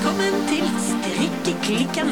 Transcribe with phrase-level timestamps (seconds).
[0.00, 2.08] Velkommen til Strikkeklikken.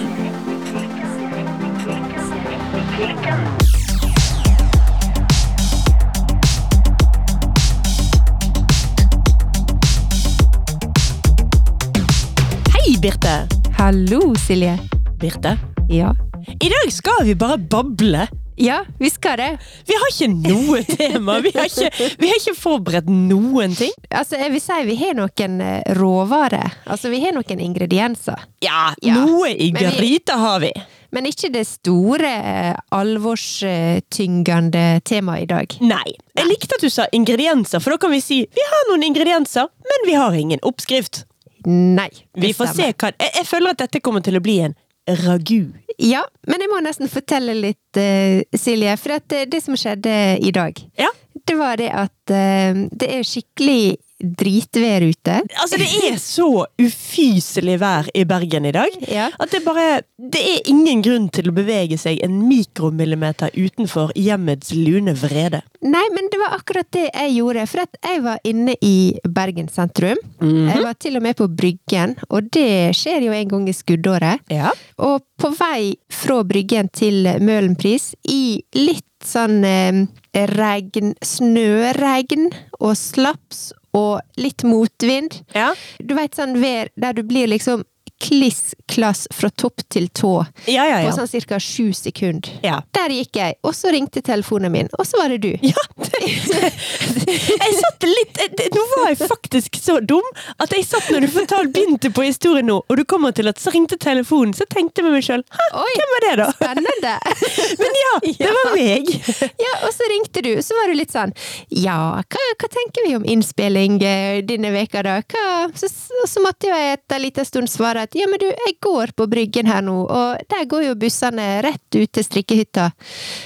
[12.69, 13.49] Hei, Birte.
[13.79, 14.79] Hallo, Silje.
[15.17, 15.57] Birte.
[15.89, 16.13] Ja.
[16.61, 18.29] I dag skal vi bare bable.
[18.59, 19.59] Ja, vi skal det.
[19.87, 21.39] Vi har ikke noe tema.
[21.45, 23.93] Vi har ikke, vi har ikke forberedt noen ting.
[24.11, 26.69] Altså, jeg vil si vi har noen eh, råvarer.
[26.91, 28.39] Altså, vi har noen ingredienser.
[28.65, 30.73] Ja, Ja, noe i gryta har vi.
[31.15, 35.77] Men ikke det store, eh, alvorstyngende temaet i dag.
[35.81, 36.11] Nei.
[36.37, 39.71] Jeg likte at du sa ingredienser, for da kan vi si vi har noen ingredienser,
[39.89, 41.23] men vi har ingen oppskrift.
[41.67, 42.11] Nei.
[42.39, 44.77] Vi får se hva jeg, jeg føler at dette kommer til å bli en
[45.25, 45.73] ragu.
[45.99, 48.97] Ja, men jeg må nesten fortelle litt, eh, Silje.
[49.01, 51.09] For at eh, det som skjedde i dag, Ja.
[51.47, 55.37] det var det at eh, det er skikkelig dritvær ute.
[55.61, 56.49] Altså, det er så
[56.81, 58.97] ufyselig vær i Bergen i dag.
[59.07, 59.29] Ja.
[59.39, 64.73] At det bare Det er ingen grunn til å bevege seg en mikromillimeter utenfor hjemmets
[64.75, 65.63] lune vrede.
[65.87, 67.67] Nei, men det var akkurat det jeg gjorde.
[67.71, 70.19] For at jeg var inne i Bergen sentrum.
[70.43, 74.43] Jeg var til og med på Bryggen, og det skjer jo en gang i skuddåret.
[74.51, 74.75] Ja.
[74.99, 80.05] Og på vei fra Bryggen til Møhlenpris i litt sånn eh,
[80.51, 85.41] regn, snøregn og slaps og litt motvind.
[85.57, 85.73] Ja.
[85.99, 87.85] Du veit sånn vær der du blir liksom
[88.21, 90.33] kliss klass fra topp til tå
[90.67, 92.51] Ja, ja, på sånn cirka sju sekunder.
[92.65, 92.81] Ja.
[92.97, 95.53] Der gikk jeg, og så ringte telefonen min, og så var det du.
[95.63, 100.25] Ja, det, jeg satt litt det- Nå var jeg faktisk så dum
[100.59, 103.61] at jeg satt når du fortalte begynte på historien nå, og du kommer til at
[103.63, 106.49] så ringte telefonen, så tenkte jeg med meg sjøl Hvem var det, da?
[106.59, 107.15] spennende!
[107.83, 109.13] Men ja, det var meg.
[109.65, 111.33] Ja, og så ringte du, og så var du litt sånn
[111.75, 115.19] Ja, hva, hva tenker vi om innspilling eh, denne veka da?
[115.23, 115.47] Hva?
[115.79, 115.91] Så,
[116.29, 119.29] så måtte jeg etter en liten stund svare at ja, men du, jeg går på
[119.31, 122.91] Bryggen her nå, og der går jo bussene rett ut til strikkehytta.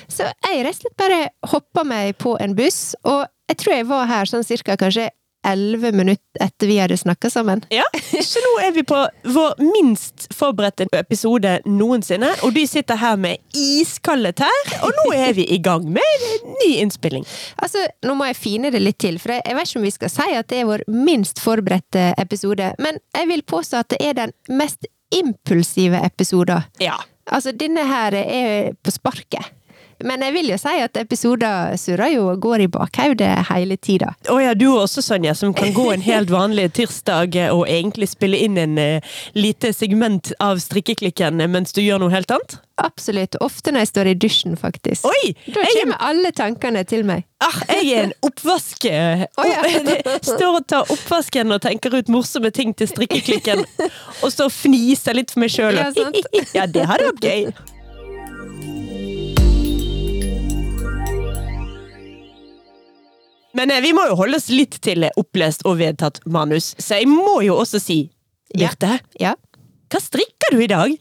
[0.08, 3.88] Så jeg rett og slett bare hoppa meg på en buss, og jeg tror jeg
[3.90, 5.10] var her sånn cirka kanskje
[5.46, 7.64] elleve minutter etter vi hadde snakka sammen.
[7.72, 7.84] Ja,
[8.22, 8.98] Så nå er vi på
[9.34, 15.34] vår minst forberedte episode noensinne, og du sitter her med iskalde tær, og nå er
[15.36, 16.26] vi i gang med
[16.62, 17.26] ny innspilling.
[17.62, 20.12] Altså, nå må jeg fine det litt til, for jeg vet ikke om vi skal
[20.14, 24.18] si at det er vår minst forberedte episode, men jeg vil påstå at det er
[24.24, 26.62] den mest impulsive episoden.
[26.80, 26.96] Ja.
[27.32, 29.52] Altså, denne her er på sparket.
[30.04, 34.12] Men jeg vil jo si at episoder surrer jo og går i bakhodet hele tida.
[34.32, 38.38] Å ja, du også, Sonja, som kan gå en helt vanlig tirsdag og egentlig spille
[38.44, 42.58] inn en eh, lite segment av strikkeklikken mens du gjør noe helt annet?
[42.82, 43.36] Absolutt.
[43.44, 45.04] Ofte når jeg står i dusjen, faktisk.
[45.06, 45.34] Oi!
[45.46, 47.26] Da Jeg, er- kommer alle tankene til meg.
[47.44, 48.86] ah, jeg er en oppvask...
[48.88, 50.16] Oh, ja.
[50.24, 53.62] Står og tar oppvasken og tenker ut morsomme ting til strikkeklikken.
[54.22, 55.78] Og står og fniser litt for meg sjøl.
[55.78, 55.92] Ja.
[56.58, 57.52] Ja, det hadde vært gøy.
[63.54, 67.00] Men eh, vi må jo holde oss litt til eh, opplest og vedtatt manus, så
[67.00, 68.00] jeg må jo også si,
[68.54, 68.68] Ja.
[68.68, 69.34] Birte, Ja.
[69.88, 70.96] hva strikker du i dag?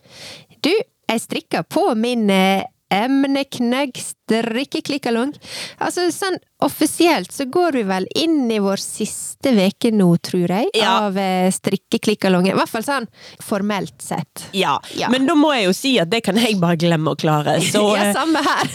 [0.64, 0.72] Du,
[1.10, 5.34] jeg strikker på min eh, emneknøgg strikkeklikkalong.
[5.80, 10.70] Altså, sånn offisielt så går vi vel inn i vår siste veke nå, tror jeg,
[10.78, 10.92] Ja.
[11.08, 12.54] av eh, strikkeklikkalongen.
[12.54, 13.08] I hvert fall sånn
[13.42, 14.46] formelt sett.
[14.54, 15.10] Ja, Ja.
[15.10, 17.58] men da må jeg jo si at det kan jeg bare glemme å klare.
[17.66, 18.70] Så, ja, eh, samme her.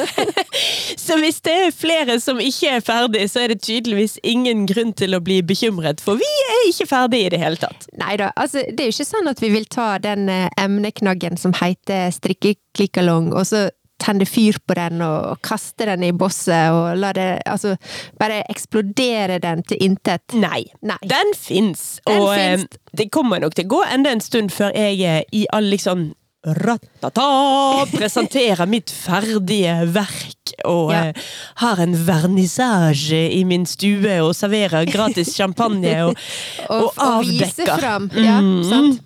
[1.04, 4.92] så hvis det er flere som ikke er ferdig, så er det tydeligvis ingen grunn
[4.96, 7.86] til å bli bekymret, for vi er ikke ferdig i det hele tatt.
[8.00, 11.36] Nei da, altså, det er jo ikke sånn at vi vil ta den eh, emneknaggen
[11.40, 13.68] som heter strikkeklikkalong, og så
[14.00, 17.76] tenne fyr på den og kaste den i bosset og la det Altså,
[18.20, 20.22] bare eksplodere den til intet.
[20.34, 20.64] Nei.
[20.86, 20.98] Nei.
[21.08, 22.78] Den fins, og finst.
[22.96, 26.10] det kommer nok til å gå enda en stund før jeg eh, i all liksom
[26.46, 27.86] Ratata!
[27.92, 30.36] Presenterer mitt ferdige verk
[30.66, 31.02] og Ja.
[31.08, 31.12] eh,
[31.60, 36.16] har en vernissasje i min stue og serverer gratis champagne og,
[36.70, 38.08] og, og, og vise fram.
[38.16, 38.64] Ja, Mm.
[38.64, 39.00] sant.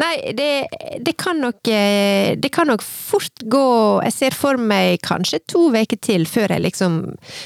[0.00, 0.66] Nei, det,
[1.04, 3.62] det kan nok eh, Det kan nok fort gå
[4.04, 6.98] Jeg ser for meg kanskje to uker til før jeg liksom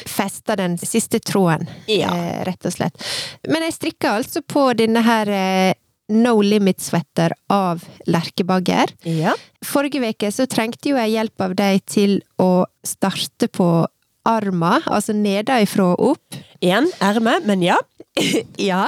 [0.06, 2.12] fester den siste tråden, Ja.
[2.14, 2.94] eh, rett og slett.
[3.48, 5.74] Men jeg strikker altså på denne her eh,
[6.12, 8.92] No Limit Sweater av Lerkebagger.
[9.08, 9.34] Ja.
[9.64, 13.68] Forrige uke så trengte jo jeg hjelp av deg til å starte på
[14.28, 16.40] arma, altså nedenfra og opp.
[16.62, 17.78] Én erme, men ja.
[18.70, 18.86] Ja.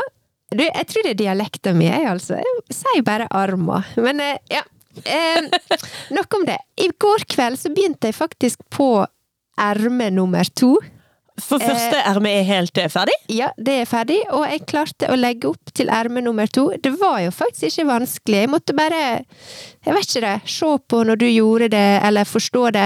[0.55, 2.39] Du, jeg tror det er dialekten min, jeg, altså.
[2.39, 3.81] Jeg sier bare arma.
[3.99, 4.63] Men eh, ja.
[5.03, 5.49] Eh,
[6.17, 6.61] nok om det.
[6.79, 8.89] I går kveld så begynte jeg faktisk på
[9.59, 10.77] erme nummer to.
[11.43, 13.15] For første erme er helt eh, ferdig?
[13.33, 16.69] Ja, det er ferdig, og jeg klarte å legge opp til erme nummer to.
[16.79, 18.43] Det var jo faktisk ikke vanskelig.
[18.45, 19.01] Jeg måtte bare,
[19.83, 22.85] jeg vet ikke det, se på når du gjorde det, eller forstå det.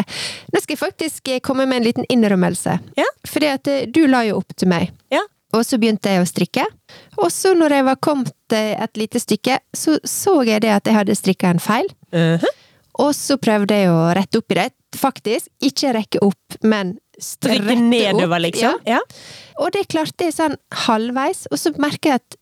[0.55, 2.79] Nå skal jeg faktisk eh, komme med en liten innrømmelse.
[2.97, 3.09] Ja.
[3.29, 4.95] Fordi at eh, du la jo opp til meg.
[5.13, 5.27] Ja.
[5.57, 6.65] Og så begynte jeg å strikke.
[7.21, 10.89] Og så når jeg var kommet eh, et lite stykke, så så jeg det at
[10.89, 11.93] jeg hadde strikka en feil.
[12.17, 12.49] Mhm.
[12.99, 14.71] Og så prøvde jeg å rette opp i det.
[14.99, 15.53] Faktisk.
[15.63, 18.79] Ikke rekke opp, men Strikke nedover, liksom?
[18.87, 19.01] Ja.
[19.59, 20.57] Og det klarte jeg sånn
[20.87, 22.37] halvveis, og så merker jeg at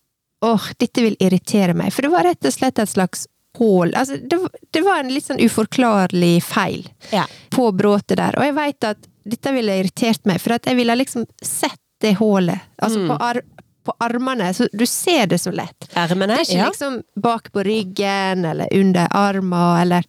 [0.45, 1.91] åh, dette vil irritere meg.
[1.95, 3.25] For det var rett og slett et slags
[3.57, 3.89] hull.
[3.97, 4.37] Altså, det,
[4.71, 7.23] det var en litt sånn uforklarlig feil Ja.
[7.49, 8.37] på bråtet der.
[8.37, 12.13] Og jeg veit at dette ville irritert meg, for at jeg ville liksom sett det
[12.19, 12.61] hullet.
[12.79, 13.07] Altså Mm.
[13.09, 13.41] på, ar
[13.87, 15.87] på armene, så du ser det så lett.
[15.95, 16.35] Ermene?
[16.35, 16.69] Det er ikke Ja.
[16.69, 20.03] liksom bak på ryggen, eller under armen, eller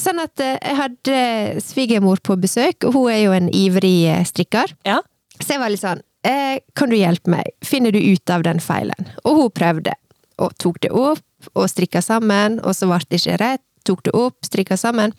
[0.00, 1.16] Sånn at eh, jeg hadde
[1.64, 4.72] svigermor på besøk, og hun er jo en ivrig eh, strikker.
[4.88, 5.00] Ja.
[5.38, 7.50] Så jeg var litt sånn eh, Kan du hjelpe meg?
[7.66, 9.10] Finner du ut av den feilen?
[9.26, 9.94] Og hun prøvde,
[10.40, 13.64] og tok det opp, og strikka sammen, og så ble det ikke rett.
[13.82, 15.10] Tok det opp, strikka sammen.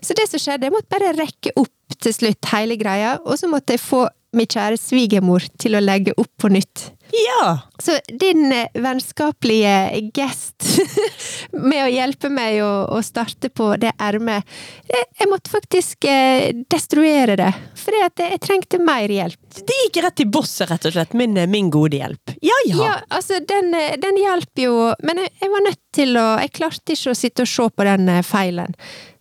[0.00, 3.50] Så det som skjedde, jeg måtte bare rekke opp til slutt hele greia, og så
[3.52, 4.06] måtte jeg få
[4.36, 6.90] min kjære svigermor til å legge opp på nytt.
[7.12, 7.58] ja.
[7.78, 10.78] Så din eh, vennskapelige gest
[11.50, 14.44] med å hjelpe meg å, å starte på det ermet
[14.88, 19.40] eh, Jeg måtte faktisk eh, destruere det, fordi jeg trengte mer hjelp.
[19.56, 21.12] Det gikk rett i bosset, rett og slett.
[21.16, 22.32] Min, min gode hjelp.
[22.40, 22.78] Ja, ja.
[22.86, 24.72] Ja, altså, den, den hjalp jo,
[25.04, 27.84] men jeg, jeg var nødt til å Jeg klarte ikke å sitte og se på
[27.86, 28.74] den feilen.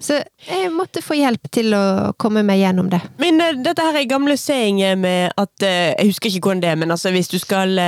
[0.04, 1.84] Så jeg måtte få hjelp til å
[2.20, 3.00] komme meg gjennom det.
[3.22, 6.92] Men dette her er gamle saying med at Jeg husker ikke hvordan det er, men
[6.96, 7.80] altså hvis du skal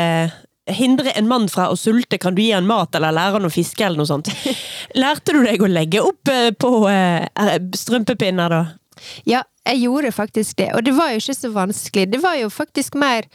[0.68, 3.54] hindre en mann fra å sulte, kan du gi han mat eller lære han å
[3.54, 4.32] fiske eller noe sånt.
[5.02, 8.66] Lærte du deg å legge opp eh, på eh, er- strømpepinner, da?
[9.30, 12.08] Ja, jeg gjorde faktisk det, og det var jo ikke så vanskelig.
[12.10, 13.28] Det var jo faktisk mer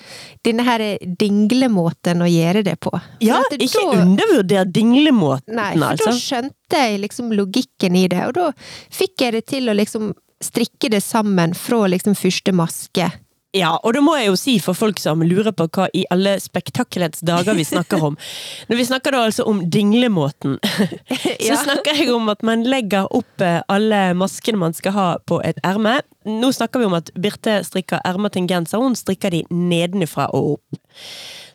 [0.43, 0.83] denne her
[1.21, 2.91] dinglemåten å gjøre det på.
[2.91, 6.11] For Ja, det ikke da- undervurder dinglemåten, Nei, for altså.
[6.11, 8.49] da skjønte jeg liksom logikken i det, og da
[8.91, 10.13] fikk jeg det til å liksom
[10.43, 13.07] strikke det sammen fra liksom første maske.
[13.53, 16.39] Ja, og da må jeg jo si for folk som lurer på hva i alle
[16.41, 18.17] spektakelets dager vi snakker om.
[18.71, 20.57] Når vi snakker da altså om dinglemåten,
[21.49, 25.43] så snakker jeg om at man legger opp eh, alle maskene man skal ha på
[25.45, 25.99] et erme.
[26.25, 30.31] Nå snakker vi om at Birte strikker ermer til en genser, hun strikker de nedenfra
[30.33, 30.83] og opp.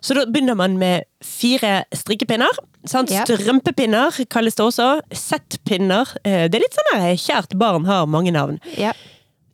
[0.06, 2.62] Så da begynner man med fire strikkepinner.
[2.86, 3.10] Sant?
[3.10, 3.26] Yep.
[3.26, 5.00] Strømpepinner kalles det også.
[5.10, 6.14] Z-pinner.
[6.22, 8.62] Det er litt sånn her kjært barn har mange navn.
[8.78, 8.94] Ja.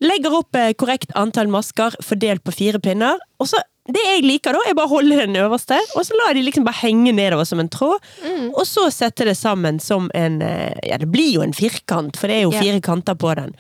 [0.04, 3.22] Legger opp eh, korrekt antall masker fordelt på fire pinner.
[3.40, 6.32] Og så, det jeg liker da, er bare å holde den øverste, og så lar
[6.32, 8.04] jeg de liksom bare henge nedover som en tråd.
[8.24, 8.46] Mm.
[8.54, 12.32] Og så sette det sammen som en eh, Ja, det blir jo en firkant, for
[12.32, 13.52] det er jo fire kanter på den.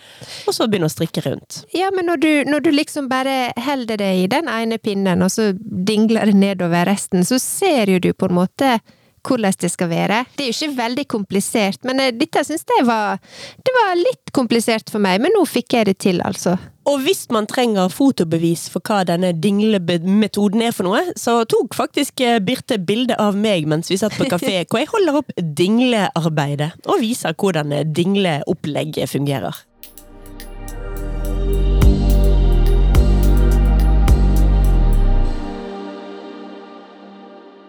[0.48, 1.64] Og så begynne å strikke rundt.
[1.76, 5.32] Ja, men når du, når du liksom bare holder det i den ene pinnen, og
[5.34, 8.78] så dingler det nedover resten, så ser jo du på en måte
[9.24, 10.24] hvordan det skal være.
[10.38, 13.20] Det er jo ikke veldig komplisert, men eh, dette syns jeg var
[13.64, 16.58] Det var litt komplisert for meg, men nå fikk jeg det til, altså.
[16.90, 22.24] Og hvis man trenger fotobevis for hva denne dinglemetoden er for noe, så tok faktisk
[22.24, 26.74] eh, Birte bilde av meg mens vi satt på kafé, hvor jeg holder opp dinglearbeidet,
[26.88, 29.64] og viser hvordan dingleopplegget fungerer.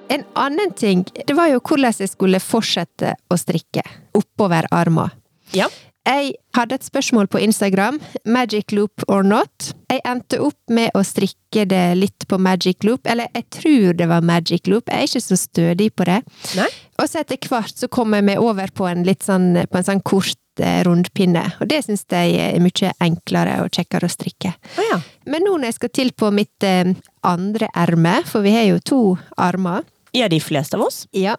[0.08, 3.84] En annen ting, det var jo hvordan jeg skulle fortsette å strikke
[4.16, 5.12] oppover armen.
[5.54, 5.70] Ja.
[6.04, 7.96] Jeg hadde et spørsmål på Instagram,
[8.28, 9.70] magic loop or not.
[9.88, 14.08] Jeg endte opp med å strikke det litt på magic loop, eller jeg tror det
[14.10, 16.18] var magic loop, jeg er ikke så stødig på det.
[16.58, 16.68] Nei?
[17.00, 19.88] Og så etter hvert så kom jeg meg over på en litt sånn, på en
[19.88, 24.52] sånn kort eh, rundpinne, og det syns jeg er mye enklere og kjekkere å strikke.
[24.52, 25.00] Å ja.
[25.24, 26.92] Men nå når jeg skal til på mitt eh,
[27.24, 29.02] andre erme, for vi har jo to
[29.40, 31.04] armer, Ja, de fleste av oss.
[31.12, 31.36] ja.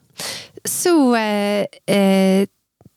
[0.65, 2.48] Så eh, eh,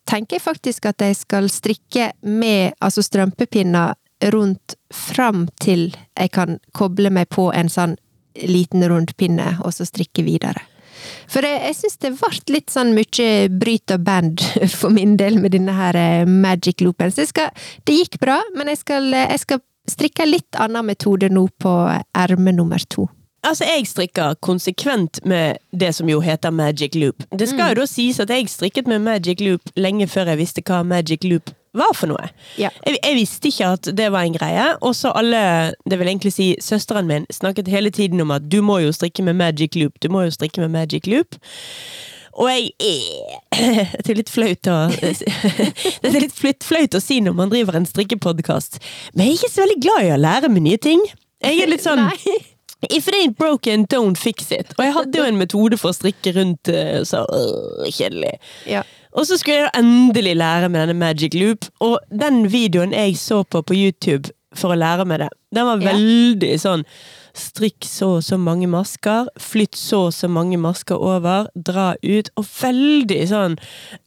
[0.08, 3.94] tenker jeg faktisk at jeg skal strikke med altså strømpepinner
[4.32, 7.94] rundt fram til jeg kan koble meg på en sånn
[8.48, 10.62] liten rund pinne, og så strikke videre.
[11.30, 14.42] For jeg, jeg syns det ble litt sånn mye bryt og band
[14.78, 17.12] for min del med denne her eh, magic loopen.
[17.14, 17.52] Så skal,
[17.86, 21.74] det gikk bra, men jeg skal, eh, jeg skal strikke litt annen metode nå på
[22.16, 23.08] erme nummer to.
[23.46, 27.22] Altså, jeg strikker konsekvent med det som jo heter magic loop.
[27.30, 30.64] Det skal jo da sies at jeg strikket med magic loop lenge før jeg visste
[30.66, 32.30] hva magic loop var for noe.
[32.58, 32.72] Ja.
[32.86, 35.40] Jeg, jeg visste ikke at det var en greie, og så alle,
[35.88, 39.22] det vil egentlig si søsteren min, snakket hele tiden om at du må jo strikke
[39.22, 41.38] med magic loop, du må jo strikke med magic loop.
[42.38, 43.38] Og jeg er
[44.04, 47.78] Det er litt flaut å Det er litt flaut, flaut å si når man driver
[47.78, 48.78] en strikkepodkast,
[49.14, 51.02] men jeg er ikke så veldig glad i å lære meg nye ting.
[51.44, 52.38] Jeg er litt sånn Nei.
[52.86, 54.70] If it ain't broken, don't fix it.
[54.78, 58.36] Og jeg hadde jo en metode for å strikke rundt eh, så øh, kjedelig.
[58.70, 58.84] Ja.
[59.18, 63.42] Og så skulle jeg endelig lære med denne Magic Loop, og den videoen jeg så
[63.42, 65.92] på på YouTube for å lære meg det, den var Ja.
[65.92, 66.84] veldig sånn
[67.38, 72.30] Strikk så og så mange masker, flytt så og så mange masker over, dra ut,
[72.34, 73.54] og veldig sånn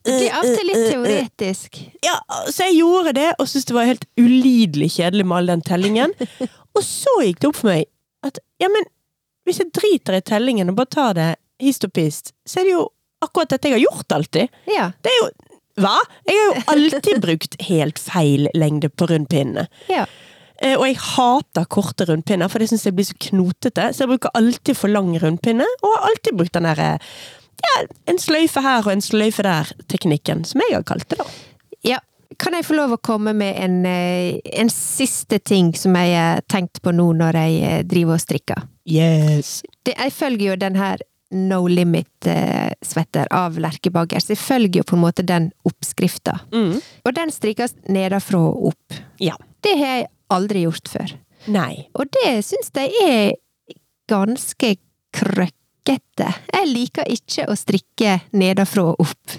[0.04, 0.92] Det blir alltid litt øh, øh, øh.
[0.92, 1.80] teoretisk.
[2.04, 2.18] Ja,
[2.50, 6.14] så jeg gjorde det, og syntes det var helt ulidelig kjedelig med all den tellingen.
[6.76, 7.86] Og så gikk det opp for meg
[8.28, 8.86] at ja, men
[9.48, 11.30] hvis jeg driter i tellingen og bare tar det
[11.62, 12.84] hist og pist, så er det jo
[13.22, 14.60] akkurat dette jeg har gjort alltid.
[14.70, 14.92] Ja.
[15.02, 15.30] Det er jo
[15.82, 15.96] Hva?
[16.28, 19.68] Jeg har jo alltid brukt helt feil lengde på rundpinnene.
[19.90, 20.06] ja.
[20.62, 23.88] Eh, Og jeg hater korte rundpinner, for det syns jeg blir så knotete.
[23.96, 26.90] Så jeg bruker alltid for lang rundpinne, og har alltid brukt den derre
[27.66, 31.26] ja, en sløyfe her og en sløyfe der-teknikken, som jeg har kalt det, da.
[31.96, 31.98] ja.
[32.42, 36.42] Kan jeg få lov å komme med en, eh, en siste ting som jeg har
[36.50, 38.64] tenkt på nå når jeg eh, driver og strikker?
[38.90, 39.60] Yes.
[39.86, 44.98] Det, jeg følger jo den her No Limit-svetter av Lerkebagger, så jeg følger jo på
[44.98, 46.40] en måte den oppskrifta.
[46.52, 46.82] Mm.
[46.82, 48.98] Og den strikkes nedenfra og opp.
[49.22, 49.38] Ja.
[49.62, 51.14] Det har jeg aldri gjort før.
[51.52, 51.86] Nei.
[51.94, 53.78] Og det syns jeg er
[54.12, 54.74] ganske
[55.16, 56.34] krøkkete.
[56.52, 59.38] Jeg liker ikke å strikke nedenfra og opp.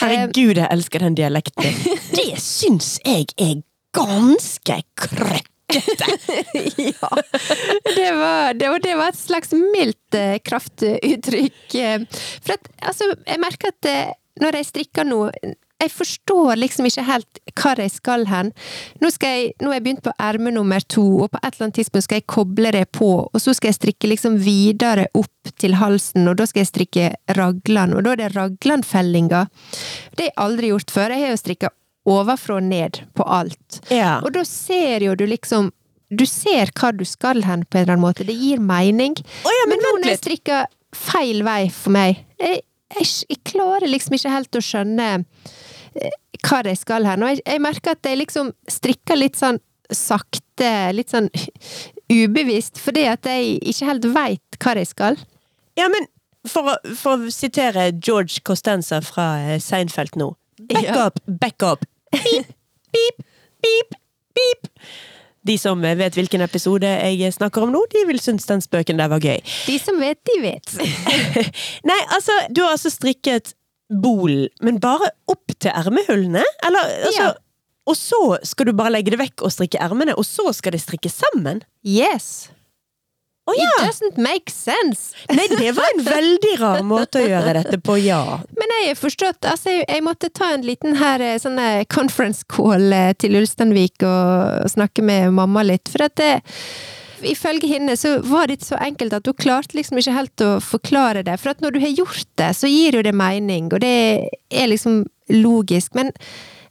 [0.00, 1.64] Herregud, jeg elsker den dialekten.
[2.16, 3.60] Det syns jeg er
[3.96, 5.48] ganske krøkkete.
[6.92, 7.10] ja.
[7.96, 11.74] Det var, det, var, det var et slags mildt eh, kraftuttrykk.
[11.80, 12.04] eh.
[12.44, 15.26] For at, altså, jeg merker at eh, når jeg strikker nå
[15.82, 18.52] jeg forstår liksom ikke helt hvor jeg skal hen.
[19.02, 21.68] Nå, skal jeg, nå har jeg begynt på erme nummer to, og på et eller
[21.68, 25.52] annet tidspunkt skal jeg koble det på, og så skal jeg strikke liksom videre opp
[25.60, 29.44] til halsen, og da skal jeg strikke raglan, og da er det raglanfellinga.
[30.16, 31.14] Det har jeg aldri gjort før.
[31.16, 31.72] Jeg har jo strikka
[32.12, 33.80] ovenfra og ned på alt.
[33.92, 34.16] Ja.
[34.22, 35.70] Og da ser jo du liksom
[36.12, 38.24] Du ser hva du skal hen, på en eller annen måte.
[38.28, 39.14] Det gir mening.
[39.48, 42.60] Oh ja, men Men nå når jeg strikker feil vei for meg Jeg,
[42.92, 45.06] jeg, jeg klarer liksom ikke helt å skjønne
[46.42, 47.16] hva jeg skal her.
[47.20, 49.60] Nå, jeg, jeg merker at jeg liksom strikker litt sånn
[49.92, 51.28] sakte, litt sånn
[52.12, 55.18] ubevisst, fordi at jeg ikke helt veit hva jeg skal.
[55.78, 56.06] Ja, men
[56.48, 60.32] for, å- for å sitere George Costanza fra eh, Seinfeld nå.
[60.68, 61.06] Back Ja.
[61.08, 61.84] up, back up.
[62.12, 62.52] Pip,
[62.92, 63.24] pip,
[63.62, 63.96] pip,
[64.36, 64.68] pip.
[65.44, 69.08] De som vet hvilken episode jeg snakker om nå, de vil synes den spøken der
[69.10, 69.40] var gøy.
[69.66, 70.74] De som vet, de vet.
[71.90, 73.54] Nei, altså, du har altså strikket
[74.02, 76.44] bol, men bare opp til ermehullene?
[76.66, 77.32] Eller, altså, Ja.
[77.90, 80.84] Og så skal du bare legge det vekk og strikke ermene, og så skal det
[80.84, 81.64] strikkes sammen?
[81.82, 82.52] Yes.
[83.50, 83.66] Oh, ja!
[83.82, 85.16] It doesn't make sense.
[85.34, 88.20] Nei, det var en veldig rar måte å gjøre dette på, ja.
[88.54, 91.82] Men jeg har forstått altså jeg, jeg måtte ta en liten her eh, sånn eh,
[91.90, 96.30] conference call eh, til Ulsteinvik og, og snakke med mamma litt, for at det
[97.28, 100.50] Ifølge henne så var det ikke så enkelt at hun klarte liksom ikke helt å
[100.64, 101.36] forklare det.
[101.40, 103.94] For at når du har gjort det, så gir jo det mening, og det
[104.50, 105.02] er liksom
[105.32, 105.94] logisk.
[105.98, 106.12] Men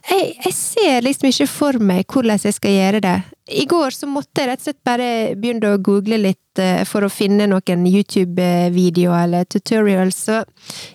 [0.10, 3.18] jeg, jeg ser liksom ikke for meg hvordan jeg skal gjøre det.
[3.62, 7.06] I går så måtte jeg rett og slett bare begynne å google litt eh, for
[7.06, 10.24] å finne noen YouTube-videoer eller tutorials.
[10.30, 10.42] Så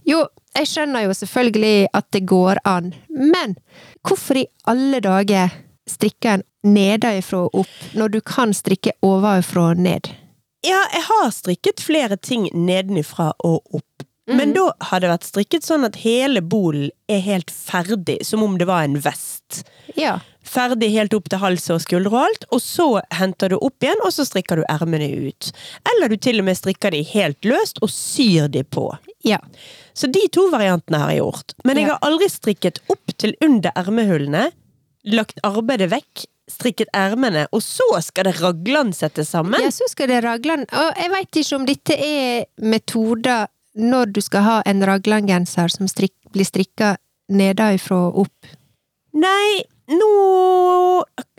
[0.08, 0.24] jo,
[0.56, 3.56] jeg skjønner jo selvfølgelig at det går an, men
[4.06, 5.52] hvorfor i alle dager
[5.86, 10.10] strikker en nedenfra og opp, når du kan strikke ovenfra og ned?
[10.66, 14.06] Ja, jeg har strikket flere ting nedenfra og opp.
[14.26, 18.56] Men da har det vært strikket sånn at hele bolen er helt ferdig, som om
[18.58, 19.60] det var en vest.
[19.94, 20.16] Ja.
[20.46, 24.02] Ferdig helt opp til hals og skuldre og alt, og så henter du opp igjen,
[24.02, 25.52] og så strikker du ermene ut.
[25.92, 28.88] Eller du til og med strikker de helt løst og syr de på.
[29.26, 29.38] Ja.
[29.94, 31.54] Så de to variantene har jeg gjort.
[31.64, 34.48] Men jeg har aldri strikket opp til under ermehullene,
[35.06, 39.60] lagt arbeidet vekk, strikket ermene, og så skal det raglene settes sammen.
[39.62, 44.20] ja, så skal det raglan Og jeg veit ikke om dette er metoder når du
[44.24, 46.94] skal ha en raglangenser som strik, blir strikka
[47.28, 48.54] nedenfra og opp.
[49.16, 50.12] Nei, nå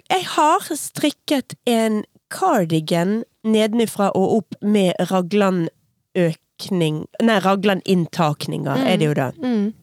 [0.08, 9.18] Jeg har strikket en cardigan nedenfra og opp med raglanøkning Nei, raglan-inntakninger er det jo
[9.18, 9.32] da.
[9.38, 9.74] Mm.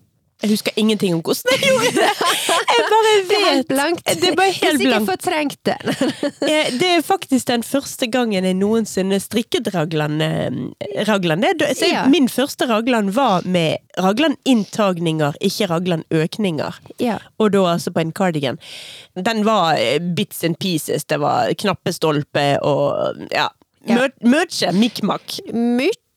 [0.42, 2.08] Jeg husker ingenting om hvordan jeg gjorde det!
[2.74, 3.68] Jeg bare Det er helt vet.
[3.70, 4.04] blankt.
[4.20, 5.10] Det er bare helt blankt.
[5.10, 5.76] fortrengt det.
[6.54, 10.20] Eh, Det er faktisk den første gangen jeg noensinne strikket raglan.
[10.20, 10.50] eh,
[11.08, 11.40] raglan.
[11.40, 12.04] Det, så jeg, Ja.
[12.10, 16.74] Min første raglan var med raglan-inntagninger, ikke raglan-økninger.
[17.00, 17.18] Ja.
[17.38, 18.58] Og da altså på en cardigan.
[19.16, 21.04] Den var eh, bits and pieces.
[21.04, 23.48] Det var knappestolpe og ja.
[23.86, 23.96] Ja.
[24.00, 25.40] Mø- Møtje, mikk-makk.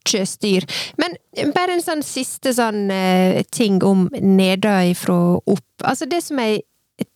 [0.08, 0.66] Mye styr.
[0.98, 1.18] Men
[1.56, 5.84] bare en sånn siste sånn eh, ting om nedenfra fra opp.
[5.84, 6.64] Altså det som jeg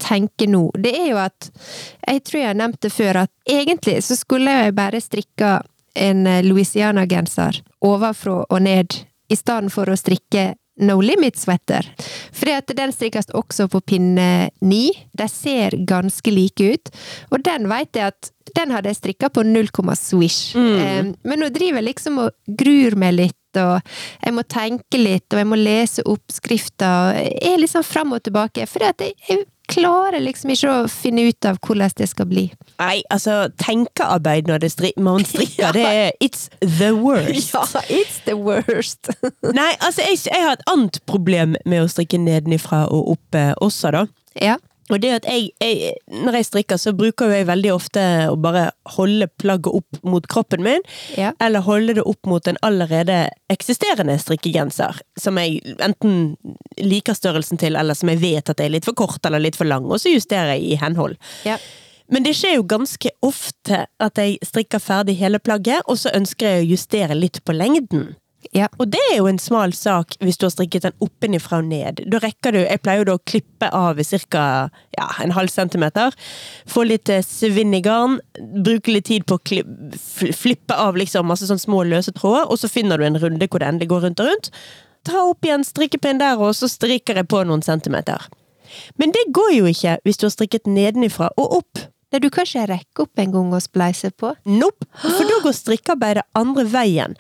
[0.02, 1.50] tenker nå, det er jo at
[2.08, 5.62] Jeg tror jeg har nevnt det før, at egentlig så skulle jeg bare strikka
[5.96, 8.94] en eh, Louisiana-genser ovenfra og ned,
[9.32, 11.88] i stedet for å strikke No Limit-sweater.
[12.34, 14.90] For den strikkes også på pinne ni.
[15.18, 16.94] De ser ganske like ut.
[17.32, 20.56] Og den vet jeg at den hadde jeg strikka på 0, swish.
[20.58, 23.80] Eh, men nå driver jeg liksom og gruer meg litt, og
[24.24, 27.20] jeg må tenke litt, og jeg må lese oppskrifter.
[27.22, 28.66] Jeg er liksom fram og tilbake.
[28.68, 32.46] for at jeg, jeg klarer liksom ikke å finne ut av hvordan det skal bli.
[32.82, 37.54] Nei, altså, tenkearbeid når det stri man strikker, det er It's the worst.
[37.54, 39.12] Ja, it's the worst!
[39.60, 43.96] Nei, altså, jeg, jeg har et annet problem med å strikke nedenifra og oppe også,
[43.96, 44.06] da.
[44.40, 44.58] ja.
[44.92, 48.70] Og det at jeg, jeg, Når jeg strikker, så bruker jeg veldig ofte å bare
[48.98, 50.84] holde plagget opp mot kroppen min,
[51.18, 51.32] Ja.
[51.40, 56.36] eller holde det opp mot en allerede eksisterende strikkegenser, som jeg enten
[56.78, 59.66] liker størrelsen til, eller som jeg vet at er litt for kort eller litt for
[59.70, 61.16] lang, og så justerer jeg i henhold.
[61.48, 61.58] Ja.
[62.12, 66.58] Men det skjer jo ganske ofte at jeg strikker ferdig hele plagget, og så ønsker
[66.58, 68.16] jeg å justere litt på lengden.
[68.52, 68.68] Ja.
[68.82, 72.02] Og det er jo en smal sak hvis du har strikket den oppenifra og ned.
[72.12, 74.46] Da rekker du Jeg pleier jo da å klippe av ca.
[74.98, 76.16] Ja, en halv centimeter.
[76.70, 78.20] Få litt eh, svinn i garn.
[78.66, 82.70] Bruke litt tid på å flippe av liksom masse sånn små løse tråder, og så
[82.72, 84.52] finner du en runde hvor det endelig går rundt og rundt.
[85.08, 88.28] Ta opp igjen strikkepinn der, og så strikker jeg på noen centimeter.
[89.02, 91.86] Men det går jo ikke hvis du har strikket nedenifra og opp.
[92.12, 94.34] Nei, du kan ikke rekke opp en gang og spleise på.
[94.52, 97.16] Nope, for da går strikkearbeidet andre veien.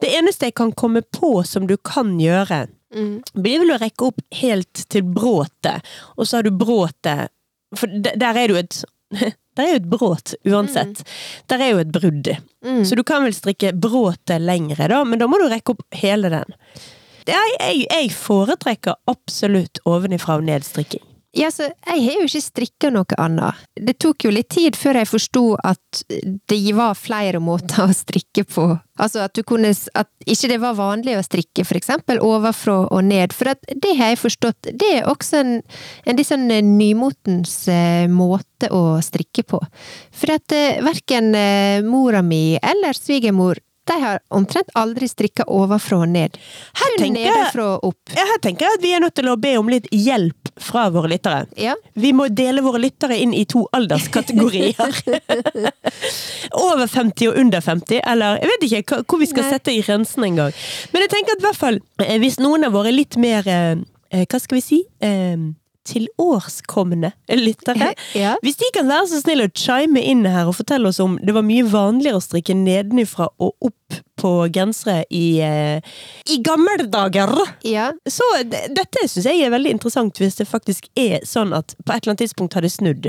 [0.00, 2.62] Det eneste jeg kan komme på som du kan gjøre,
[3.36, 5.84] blir vel å rekke opp helt til bråtet,
[6.16, 7.28] og så har du bråtet
[7.78, 8.80] For der er det jo et
[9.58, 11.02] der er jo et bråt, uansett.
[11.50, 12.28] Der er jo et brudd.
[12.86, 16.30] Så du kan vel strikke bråtet lengre, da, men da må du rekke opp hele
[16.32, 16.54] den.
[17.26, 21.02] Er, jeg, jeg foretrekker absolutt ovenifra og ned-strikking.
[21.36, 23.58] Ja, så jeg har jo ikke strikka noe annet.
[23.78, 26.00] Det tok jo litt tid før jeg forsto at
[26.50, 28.64] det var flere måter å strikke på.
[29.00, 33.04] Altså at du kunne At ikke det var vanlig å strikke for eksempel ovenfra og
[33.06, 33.32] ned.
[33.36, 35.54] For det har jeg forstått, det er også en,
[36.04, 39.62] en litt sånn nymotens eh, måte å strikke på.
[40.10, 45.98] For at eh, verken eh, mora mi eller svigermor de har omtrent aldri strikka ovenfra
[46.04, 46.36] og ned.
[46.78, 48.12] Her Kun tenker nedenfra og opp.
[48.14, 50.88] Ja, Her tenker jeg at vi er nødt til å be om litt hjelp fra
[50.94, 51.46] våre lyttere.
[51.58, 51.74] Ja.
[51.94, 55.00] Vi må dele våre lyttere inn i to alderskategorier.
[56.66, 59.54] Over 50 og under 50, eller jeg vet ikke hvor vi skal Nei.
[59.56, 60.54] sette i grensen engang.
[60.92, 63.80] Men jeg tenker at i hvert fall, eh, hvis noen av våre litt mer, eh,
[64.12, 65.36] eh, hva skal vi si, eh,
[65.90, 68.36] tilårskomne lyttere, Ja.
[68.44, 71.34] hvis de kan være så snill å chime inn her og fortelle oss om det
[71.36, 73.76] var mye vanligere å strikke nedenifra og opp
[74.20, 75.80] på gensere i, eh,
[76.28, 77.30] i gamle dager.
[77.64, 77.86] ja.
[78.06, 82.02] Så dette syns jeg er veldig interessant, hvis det faktisk er sånn at på et
[82.02, 83.08] eller annet tidspunkt har det snudd.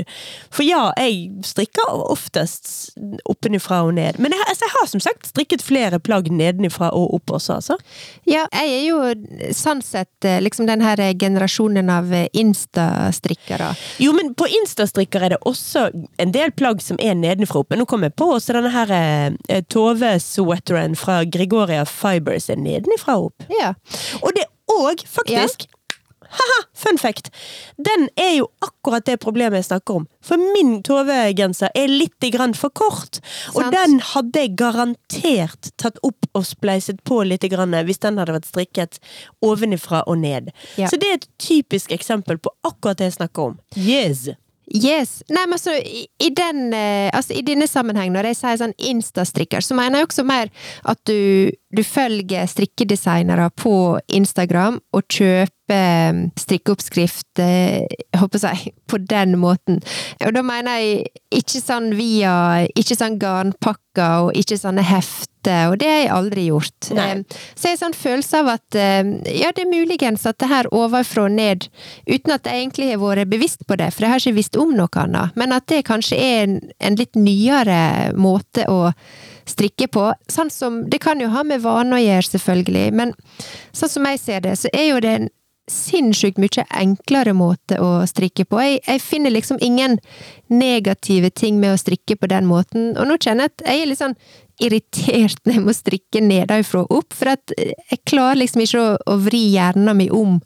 [0.50, 2.94] For ja, jeg strikker oftest
[3.28, 4.16] oppenifra og ned.
[4.18, 7.58] Men jeg, har- altså, jeg har som sagt strikket flere plagg nedenifra og opp også,
[7.60, 7.76] altså.
[8.24, 13.74] Ja, jeg er jo sånn sett eh, liksom den her generasjonen av instastrikkere.
[13.98, 15.86] Jo, men på instastrikkere er det også
[16.22, 17.70] en del plagg som er nedenfra og opp.
[17.74, 19.62] Men nå kom jeg på også denne her eh,
[20.72, 23.46] Tove-sweateren fra Gregoria Fibers er nedenifra og opp.
[23.60, 23.74] Ja.
[24.22, 25.68] Og det òg, faktisk
[26.32, 27.28] Haha, fun fact!
[27.76, 30.06] Den er jo akkurat det problemet jeg snakker om.
[30.24, 33.18] For min Tove-genser er litt grann for kort.
[33.52, 38.32] Og den hadde jeg garantert tatt opp og spleiset på litt grann hvis den hadde
[38.38, 38.96] vært strikket
[39.44, 40.48] ovenifra og ned.
[40.80, 40.88] Ja.
[40.88, 43.60] Så det er et typisk eksempel på akkurat det jeg snakker om.
[43.76, 44.30] Yes!
[44.72, 45.20] Yes.
[45.28, 48.76] Nei, men altså, i, i den eh, Altså, i denne sammenheng, når jeg sier sånn
[48.80, 50.52] Insta-strikker, så mener jeg også mer
[50.88, 53.74] at du, du følger strikkedesignere på
[54.16, 59.82] Instagram og kjøper eh, strikkeoppskrift, jeg håper jeg, på den måten.
[60.24, 62.32] Og da mener jeg ikke sånn via
[62.78, 64.84] Ikke sånn garnpakker og ikke sånne
[65.42, 66.90] hefter, og det har jeg aldri gjort.
[66.94, 67.24] Nei.
[67.54, 71.26] Så jeg har sånn følelse av at ja, det er muligens at det her ovenfra
[71.26, 71.68] og ned,
[72.06, 74.74] uten at jeg egentlig har vært bevisst på det, for jeg har ikke visst om
[74.76, 78.92] noe annet, men at det kanskje er en, en litt nyere måte å
[79.48, 80.12] strikke på.
[80.30, 83.14] Sånn som Det kan jo ha med vane å gjøre, selvfølgelig, men
[83.72, 85.30] sånn som jeg ser det, så er jo det en
[85.70, 88.58] sinnssykt mye enklere måte å strikke på.
[88.60, 89.98] Jeg, jeg finner liksom ingen
[90.50, 93.90] negative ting med å strikke på den måten, og nå kjenner jeg at jeg er
[93.90, 94.16] litt sånn
[94.60, 98.94] irritert når jeg må strikke nedenfra og opp, for at jeg klarer liksom ikke å,
[99.14, 100.38] å vri hjernen min om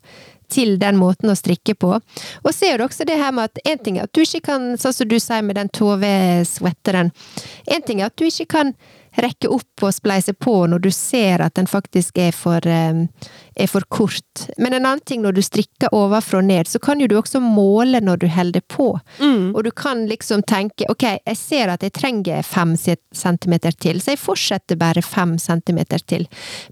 [0.52, 1.96] til den måten å strikke på.
[2.44, 4.44] Og så er det også det her med at en ting er at du ikke
[4.52, 7.10] kan, sånn som du sier med den Tove-sweateren,
[7.66, 8.76] en ting er at du ikke kan
[9.16, 13.06] rekke opp og spleise på når du ser at den faktisk er for, eh,
[13.56, 14.46] er for kort.
[14.56, 17.40] Men en annen ting, når du strikker ovenfra og ned, så kan jo du også
[17.42, 18.88] måle når du holder på.
[19.56, 24.14] Og du kan liksom tenke ok, jeg ser at jeg trenger fem centimeter til, så
[24.14, 26.26] jeg fortsetter bare fem centimeter til.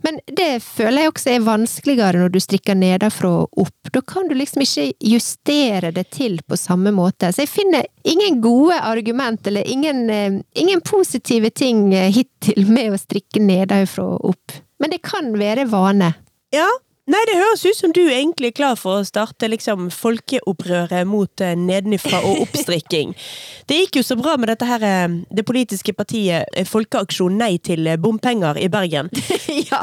[0.04, 3.92] Men det føler jeg også er vanskeligere når du strikker nedenfra og opp.
[3.94, 7.32] Da kan du liksom ikke justere det til på samme måte.
[7.32, 12.92] Så jeg finner ingen gode argument, eller ingen, eh, ingen positive ting eh, hittil med
[12.92, 14.60] å strikke nedenfra og opp.
[14.82, 16.12] Men det kan være vane.
[16.54, 16.83] Ja.
[17.04, 21.42] Nei, det høres ut som du egentlig er klar for å starte liksom folkeopprøret mot
[21.44, 23.12] eh, nedenifra og oppstrikking.
[23.68, 27.54] Det gikk jo så bra med dette her, eh, det politiske partiet eh, Folkeaksjon nei
[27.64, 29.08] til bompenger i Bergen.
[29.70, 29.82] ja.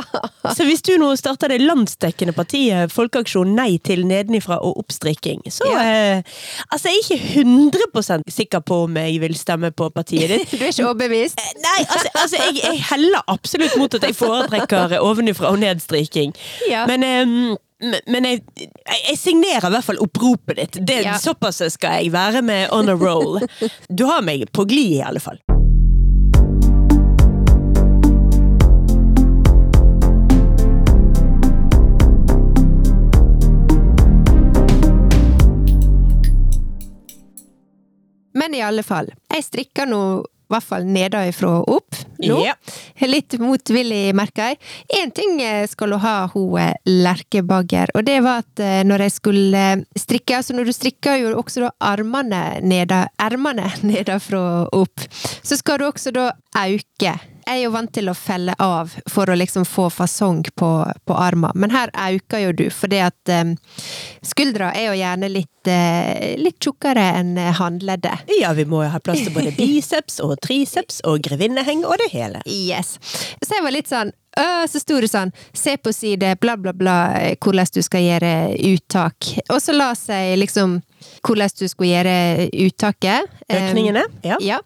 [0.54, 5.70] Så hvis du nå starter det landsdekkende partiet Folkeaksjon nei til nedenifra og oppstrikking, så
[5.70, 5.82] Ja.
[5.86, 6.38] eh,
[6.72, 10.52] Altså, jeg er ikke 100 sikker på om jeg vil stemme på partiet ditt.
[10.62, 11.42] Du er ikke overbevist?
[11.62, 16.34] Nei, altså, altså jeg, jeg heller absolutt mot at jeg foretrekker ovenifra og nedstriking.
[16.70, 16.86] Ja.
[16.90, 17.58] Men, ehm,
[18.08, 18.44] men- jeg,
[19.10, 20.78] jeg signerer i hvert fall oppropet ditt.
[20.86, 21.18] Det, Ja.
[21.22, 23.42] Såpass skal jeg være med on a roll.
[23.90, 25.40] Du har meg på glid, i alle fall.
[38.34, 40.02] Men i alle fall, jeg strikker nå
[40.52, 42.38] i hvert fall nedenfra og opp nå.
[42.46, 42.56] Ja.
[43.08, 44.60] Litt motvillig, merker jeg.
[45.00, 49.16] Én ting eh, skal hun ha, hun Lerkebagger, og det var at eh, når jeg
[49.18, 49.66] skulle
[49.98, 55.04] strikke Altså når du strikker jo også da armene nedenfra og opp,
[55.42, 57.16] så skal du også da auke.
[57.46, 60.70] Jeg er jo vant til å felle av for å liksom få fasong på,
[61.08, 63.56] på armen, men her auker jo du, fordi at um,
[64.26, 68.28] skuldra er jo gjerne litt, uh, litt tjukkere enn håndleddet.
[68.40, 72.12] Ja, vi må jo ha plass til både biceps og triceps og grevinneheng og det
[72.14, 72.44] hele.
[72.46, 72.98] Yes.
[73.42, 76.74] Så jeg var litt sånn øh, Så sto det sånn Se på side bla, bla,
[76.78, 76.96] bla
[77.42, 78.32] hvordan du skal gjøre
[78.72, 79.34] uttak.
[79.50, 80.80] Og så la seg liksom
[81.26, 83.32] hvordan du skulle gjøre uttaket.
[83.50, 84.06] Økningene?
[84.26, 84.38] Ja.
[84.42, 84.60] Ja.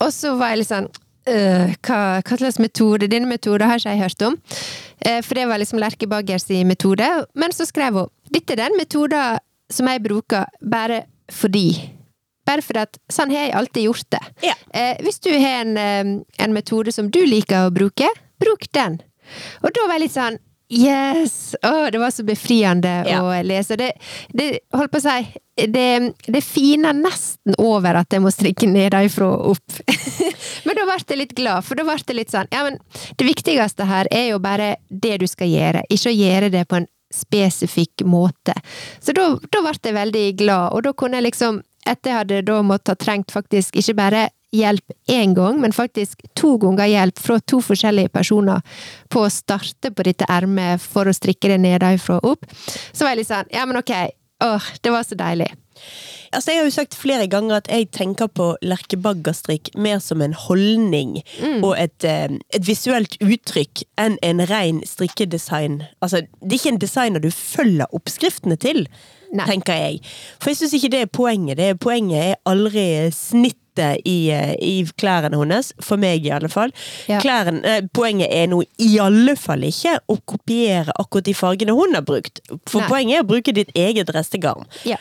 [0.00, 0.88] Og så var jeg litt sånn
[1.28, 3.08] øh, hva, hva slags metode?
[3.10, 4.38] Din metode har ikke jeg hørt om.
[5.00, 7.08] Eh, for det var liksom Lerke Baggers metode.
[7.34, 9.38] Men så skrev hun dette er den metoden
[9.70, 11.92] som jeg bruker bare fordi.
[12.46, 14.22] Bare fordi at sånn har jeg alltid gjort det.
[14.46, 14.54] Ja.
[14.74, 18.08] Eh, hvis du har en, eh, en metode som du liker å bruke,
[18.38, 19.00] bruk den.
[19.62, 21.54] Og da var jeg litt sånn Yes!
[21.62, 23.20] Oh, det var så befriende Ja.
[23.22, 23.76] å lese.
[23.76, 23.92] Det,
[24.34, 29.28] det holdt på å si det, det finer nesten over at jeg må strikke nedenfra
[29.28, 29.78] og opp.
[30.66, 32.80] men da ble jeg litt glad, for da ble det litt sånn Ja, men
[33.16, 36.82] det viktigste her er jo bare det du skal gjøre, ikke å gjøre det på
[36.82, 38.52] en spesifikk måte.
[39.00, 42.42] Så da, da ble jeg veldig glad, og da kunne jeg liksom etter jeg hadde
[42.48, 44.22] da måttet ha trengt faktisk ikke bare
[44.56, 48.64] hjelp én gang, men faktisk to ganger hjelp fra to forskjellige personer
[49.12, 52.48] på å starte på dette ermet for å strikke det nedenfra og opp,
[52.92, 53.92] så var jeg litt sånn Ja, men ok.
[54.44, 55.48] Åh, det var så deilig.
[56.32, 60.34] Altså, jeg har jo sagt flere ganger at jeg tenker på lerkebaggerstrikk mer som en
[60.36, 61.18] holdning
[61.62, 65.82] og et, eh, et visuelt uttrykk enn en ren strikkedesign.
[66.02, 68.86] Altså, det er ikke en designer du følger oppskriftene til,
[69.32, 69.46] Nei.
[69.46, 70.00] tenker jeg.
[70.40, 71.56] For jeg syns ikke det er poenget.
[71.56, 72.86] Det er poenget er aldri
[73.76, 76.72] snittet i, eh, i klærne hennes, for meg i alle fall.
[77.08, 77.20] Ja.
[77.20, 81.94] Klærne, eh, poenget er nå i alle fall ikke å kopiere akkurat de fargene hun
[81.94, 82.40] har brukt.
[82.68, 82.88] For Nei.
[82.88, 84.66] poenget er å bruke ditt eget restegarn.
[84.84, 84.96] Ja.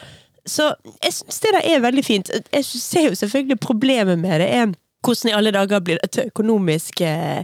[0.45, 2.29] Så jeg syns det der er veldig fint.
[2.29, 4.49] Jeg ser jo selvfølgelig problemet med det.
[4.53, 4.73] er
[5.05, 7.43] hvordan i alle dager blir dette økonomisk eh,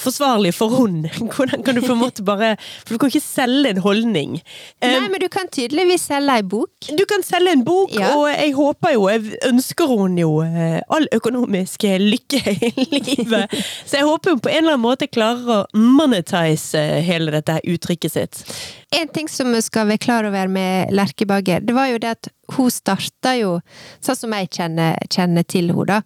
[0.00, 1.04] forsvarlig for hun?
[1.34, 4.38] Hvordan kan du på en måte bare For du kan ikke selge en holdning.
[4.82, 6.88] Eh, Nei, men du kan tydeligvis selge ei bok.
[6.98, 8.10] du kan selge en bok, Ja.
[8.16, 13.54] og jeg håper jo Jeg ønsker hun jo eh, all økonomisk eh, lykke i livet.
[13.86, 17.60] Så jeg håper hun på en eller annen måte klarer å monetize eh, hele dette
[17.64, 18.42] uttrykket sitt.
[18.94, 22.10] En ting som vi skal være klar over med Lerke Bagger, det var jo det
[22.14, 23.60] at hun starta jo,
[24.04, 26.02] sånn som jeg kjenner, kjenner til henne, da,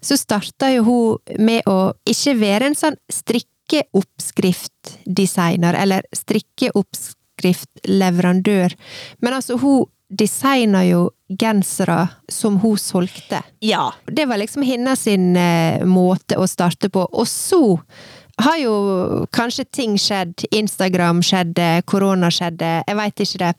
[0.00, 8.74] så starta jo hun med å ikke være en sånn strikkeoppskriftdesigner, eller strikkeoppskriftleverandør,
[9.20, 13.42] men altså hun designa jo gensere som hun solgte.
[13.62, 13.92] Ja.
[14.06, 17.06] Det var liksom hennes sin eh, måte å starte på.
[17.06, 17.78] Og så
[18.44, 18.74] har jo
[19.34, 20.46] kanskje ting skjedd.
[20.54, 23.52] Instagram skjedde, korona skjedde, jeg veit ikke det.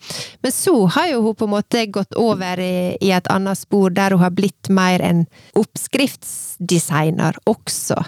[0.44, 3.92] Men så har jo hun på en måte gått over i, i et annet spor,
[3.96, 5.26] der hun har blitt mer en
[5.60, 8.00] oppskriftsdesigner også.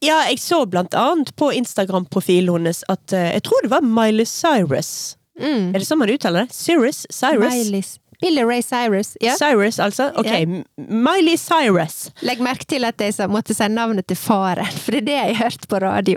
[0.00, 4.24] Ja, jeg så blant annet på Instagram-profilen hennes at uh, jeg tror det var Miley
[4.28, 5.18] Cyrus.
[5.40, 5.74] Mm.
[5.74, 6.56] Er det sånn man uttaler det?
[6.56, 7.04] Cyrus?
[7.12, 7.52] Cyrus?
[7.52, 7.84] Miley,
[8.20, 9.16] Billy Ray Cyrus.
[9.20, 9.34] Ja.
[9.38, 10.10] Cyrus, altså.
[10.16, 10.44] Ok, Ja.
[10.76, 12.10] Miley Cyrus.
[12.20, 15.36] Legg merke til at jeg måtte si navnet til faren, for det er det jeg
[15.40, 16.16] hørte på radio.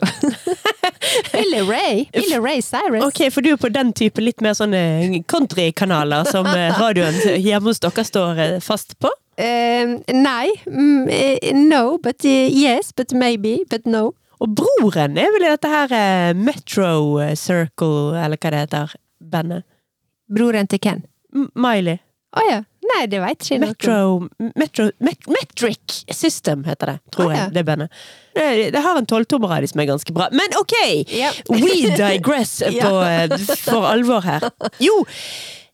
[1.34, 2.06] Billy Ray.
[2.14, 3.04] Billy Ray Cyrus.
[3.04, 7.72] Ok, for du er på den type litt mer sånne countrykanaler som eh, radioen hjemme
[7.72, 9.12] hos dere står eh, fast på?
[9.40, 10.52] Uh, nei.
[10.68, 14.12] Mm, eh, no, but yes, but maybe, but no.
[14.44, 19.64] Og broren er vel i dette her Metro Circle, eller hva det heter, bandet?
[20.34, 21.04] Broren til Ken.
[21.34, 22.00] Miley.
[22.34, 22.62] Å ja.
[22.84, 23.60] Nei, det veit ikke.
[23.62, 23.96] Metro,
[24.60, 27.46] Metro Met Metric System heter det, tror oh, ja.
[27.46, 28.04] jeg, det bandet.
[28.36, 30.28] Det, det har en tolvtommer som er ganske bra.
[30.36, 30.76] Men ok!
[31.08, 31.42] Yep.
[31.54, 34.50] We digress på, eh, for alvor her.
[34.84, 34.98] Jo!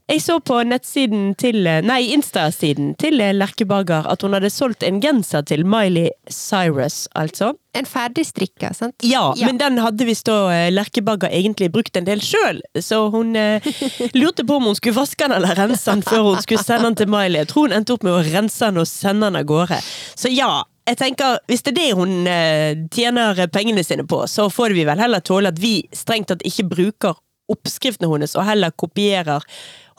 [0.10, 4.50] Jeg så på nettsiden til eh, Nei, Insta-siden til eh, Lerke Bager at hun hadde
[4.50, 7.52] solgt en genser til Miley Cyrus, altså.
[7.78, 8.96] En ferdigstrikka, sant?
[9.06, 9.46] Ja, Ja.
[9.52, 13.36] men den hadde visst da Lerkebagger Lerke Bagger egentlig brukt en del sjøl, så hun
[13.38, 13.62] eh,
[14.18, 16.98] lurte på om hun skulle vaske den eller rense den før hun skulle sende den
[17.04, 17.44] til Miley.
[17.44, 19.78] Jeg tror hun endte opp med å rense den og sende den av gårde.
[20.18, 20.50] Så ja,
[20.90, 24.90] jeg tenker, hvis det er det hun eh, tjener pengene sine på, så får vi
[24.90, 27.14] vel heller tåle at vi strengt tatt ikke bruker
[27.50, 29.46] oppskriftene hennes, og heller kopierer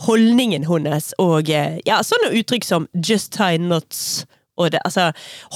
[0.06, 4.26] holdningen hennes og eh, ja, sånne uttrykk som 'just tie knots'.
[4.60, 5.06] Det, altså,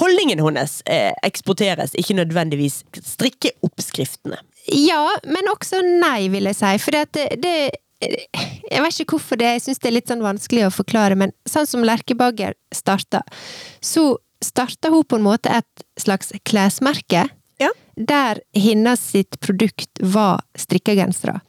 [0.01, 4.39] holdningen hennes eh, eksporteres, ikke nødvendigvis strikkeoppskriftene.
[4.73, 6.71] Ja, men også nei, vil jeg si.
[6.81, 7.57] For det, det
[8.01, 11.33] Jeg vet ikke hvorfor det, jeg syns det er litt sånn vanskelig å forklare, men
[11.49, 13.23] sånn som Lerkebagger starta,
[13.81, 17.29] så starta hun på en måte et slags klesmerke.
[17.97, 21.41] Der hennes sitt produkt var strikkegensere.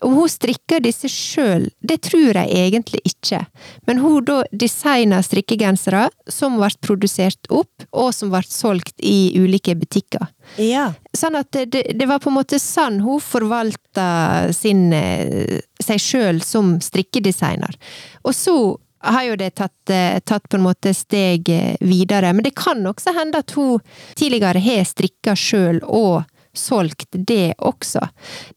[0.00, 3.42] Om hun strikker disse sjøl, det tror jeg egentlig ikke.
[3.88, 9.74] Men hun da designa strikkegensere som ble produsert opp, og som ble solgt i ulike
[9.76, 10.30] butikker.
[10.62, 10.90] Ja.
[11.16, 16.40] Sånn at det, det var på en måte sånn hun forvalta sin, eh, seg sjøl
[16.46, 17.76] som strikkedesigner.
[18.24, 18.56] Og så
[19.00, 22.32] har jo det tatt, eh, tatt på en måte steg eh, videre.
[22.32, 23.80] Men det kan også hende at hun
[24.18, 26.24] tidligere har strikka sjøl og
[26.56, 28.02] solgt det også.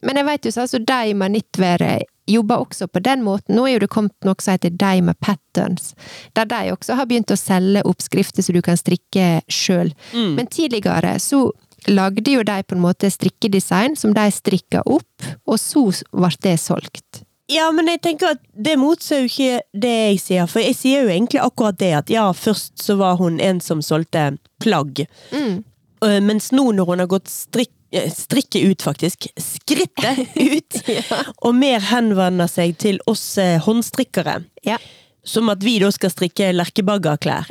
[0.02, 3.56] Men jeg vet jo sånn, de med Knitwear jobber også på den måten.
[3.56, 5.94] Nå er jo det kommet noe som heter Daima Patterns,
[6.34, 9.92] der de også har begynt å selge oppskrifter som du kan strikke sjøl.
[10.40, 11.46] Men tidligere så
[11.92, 16.58] lagde jo de på en måte strikkedesign som de strikka opp, og så ble det
[16.62, 17.13] solgt.
[17.54, 21.04] Ja, men jeg tenker at det motsier jo ikke det jeg sier, for jeg sier
[21.06, 24.32] jo egentlig akkurat det at ja, først så var hun en som solgte
[24.64, 25.62] plagg, Mm.
[26.04, 30.80] Øh, mens nå når hun har gått strikk, eh, strikket ut faktisk, skrittet ut,
[31.48, 34.78] og mer henvender seg til oss eh, håndstrikkere, Ja.
[35.24, 37.48] som at vi da skal strikke lerkebaggerklær,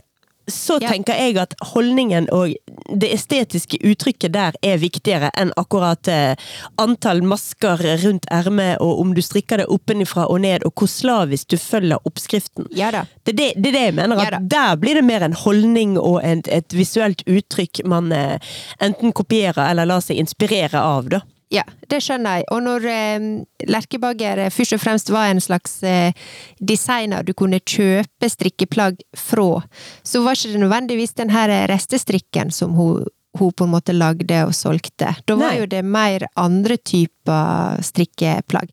[0.51, 0.89] så Ja.
[0.91, 2.55] tenker jeg at holdningen og
[2.99, 6.35] det estetiske uttrykket der er viktigere enn akkurat eh,
[6.79, 11.49] antall masker rundt ermet, og om du strikker det oppenifra og ned, og hvor slavisk
[11.49, 12.67] du følger oppskriften.
[12.71, 12.91] Ja.
[13.25, 16.21] Det er det, det, det jeg mener, at der blir det mer en holdning og
[16.25, 18.39] et, et visuelt uttrykk man eh,
[18.81, 21.21] enten kopierer eller lar seg inspirere av, da.
[21.53, 22.47] Ja, det skjønner jeg.
[22.55, 23.25] Og når eh,
[23.69, 26.17] Lerkebagger eh, først og fremst var en slags eh,
[26.57, 29.61] designer du kunne kjøpe strikkeplagg fra,
[30.01, 33.05] så var ikke det nødvendigvis den her restestrikken som hun,
[33.37, 35.13] hun på en måte lagde og solgte.
[35.29, 35.59] Da var Nei.
[35.61, 38.73] jo det mer andre typer strikkeplagg.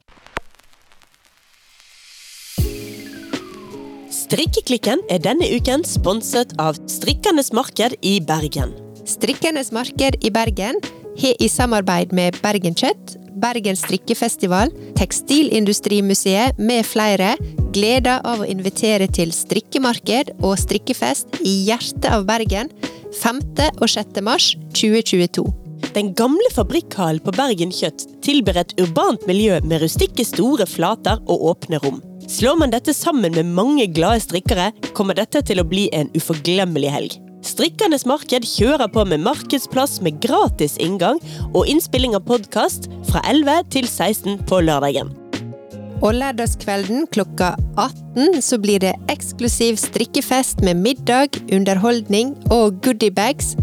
[4.10, 8.72] Strikkeklikken er denne uken sponset av Strikkenes Marked i Bergen.
[9.10, 10.78] Strikkenes marked i Bergen
[11.20, 17.36] har i samarbeid med Bergen Kjøtt, Bergen strikkefestival, Tekstilindustrimuseet med flere
[17.76, 22.72] gleder av å invitere til strikkemarked og strikkefest i hjertet av Bergen
[23.22, 23.42] 5.
[23.80, 24.20] og 6.
[24.26, 25.46] mars 2022.
[25.96, 31.48] Den gamle fabrikkhallen på Bergen Kjøtt tilber et urbant miljø med rustikke store flater og
[31.54, 32.04] åpne rom.
[32.30, 36.94] Slår man dette sammen med mange glade strikkere, kommer dette til å bli en uforglemmelig
[36.94, 37.18] helg.
[37.46, 41.22] Strikkernes Marked kjører på med markedsplass med gratis inngang
[41.54, 45.14] og innspilling av podkast fra 11 til 16 på lørdagen.
[46.00, 53.56] Og lørdagskvelden klokka 18 så blir det eksklusiv strikkefest med middag, underholdning og goodiebags.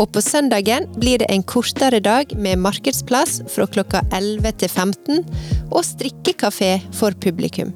[0.00, 5.24] Og på søndagen blir det en kortere dag med markedsplass fra klokka 11 til 15
[5.70, 7.72] og strikkekafé for publikum.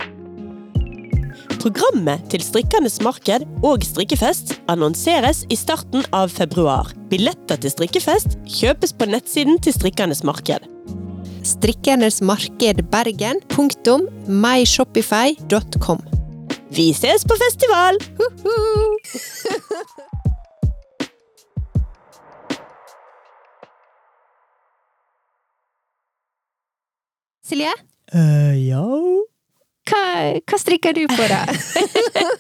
[1.67, 6.93] Programmet til Strikkernes Marked og strikkefest annonseres i starten av februar.
[7.11, 10.63] Billetter til strikkefest kjøpes på nettsiden til Strikkernes Marked.
[11.43, 13.43] Strikkernes marked Bergen.
[13.51, 16.07] Punktum myshopify.com.
[16.71, 17.99] Vi ses på festival!
[27.51, 27.75] Silje,
[28.15, 28.87] Uh, ja
[29.87, 30.03] hva,
[30.43, 31.45] hva strikker du på, da?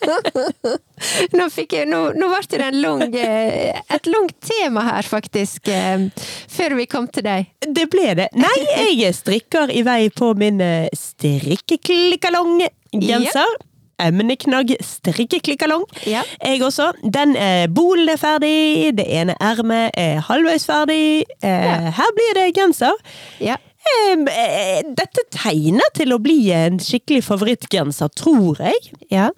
[1.37, 5.99] nå, jeg, nå, nå ble det en lang, eh, et langt tema her, faktisk, eh,
[6.53, 7.47] før vi kom til deg.
[7.67, 8.29] Det ble det.
[8.39, 8.59] Nei,
[8.99, 13.53] jeg strikker i vei på min eh, strikkeklikkalong-genser.
[13.97, 15.87] Emneknagg strikkeklikkalong.
[16.05, 16.21] Ja.
[16.45, 16.91] Jeg også.
[17.01, 21.25] Den eh, bolen er ferdig, det ene ermet er halvveis ferdig.
[21.41, 22.93] Eh, Her blir det genser.
[23.41, 23.57] Ja.
[23.87, 28.92] Eh, eh, Dette tegner til å bli en skikkelig favorittgenser, tror jeg.
[29.12, 29.31] Ja.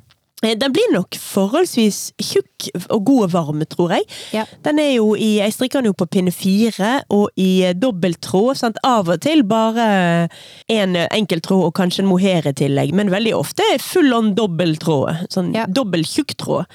[0.44, 4.06] Eh, Den blir nok forholdsvis tjukk og god og varm, tror jeg.
[4.32, 4.44] Ja.
[4.62, 8.56] Den er jo i, Jeg strikker den jo på pinne fire og i eh, dobbelttråd.
[8.61, 8.78] Sant?
[8.87, 10.28] Av og til bare
[10.70, 15.26] en enkelttråd og kanskje en mohair i tillegg, men veldig ofte full on dobbelttråd.
[15.34, 15.66] Sånn Ja.
[15.66, 16.66] dobbel tjukktråd.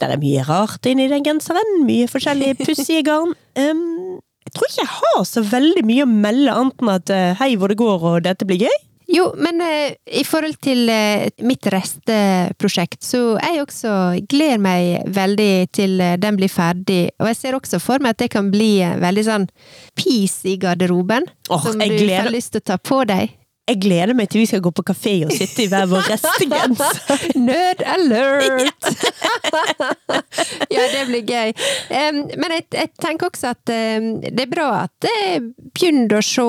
[0.00, 1.84] Det er mye rart inni den genseren.
[1.84, 3.34] Mye forskjellige pussige garn.
[3.54, 7.34] Um, jeg tror ikke jeg har så veldig mye å melde, annet enn at eh,
[7.38, 8.78] hei hvor det går og dette blir gøy.
[9.10, 13.94] Jo, men eh, i forhold til eh, mitt resteprosjekt, så jeg også
[14.30, 17.08] gleder meg veldig til eh, den blir ferdig.
[17.18, 19.48] Og jeg ser også for meg at det kan bli eh, veldig sånn
[19.98, 21.26] peace i garderoben.
[21.50, 23.34] Oh, som jeg du gleder- får lyst til å ta på deg.
[23.70, 26.80] Jeg gleder meg til vi skal gå på kafé og sitte i hver vår restegens.
[27.48, 28.72] Nerd alert!
[30.74, 31.52] ja, det blir gøy.
[31.90, 36.24] Um, men jeg, jeg tenker også at um, det er bra at jeg begynner å
[36.24, 36.46] se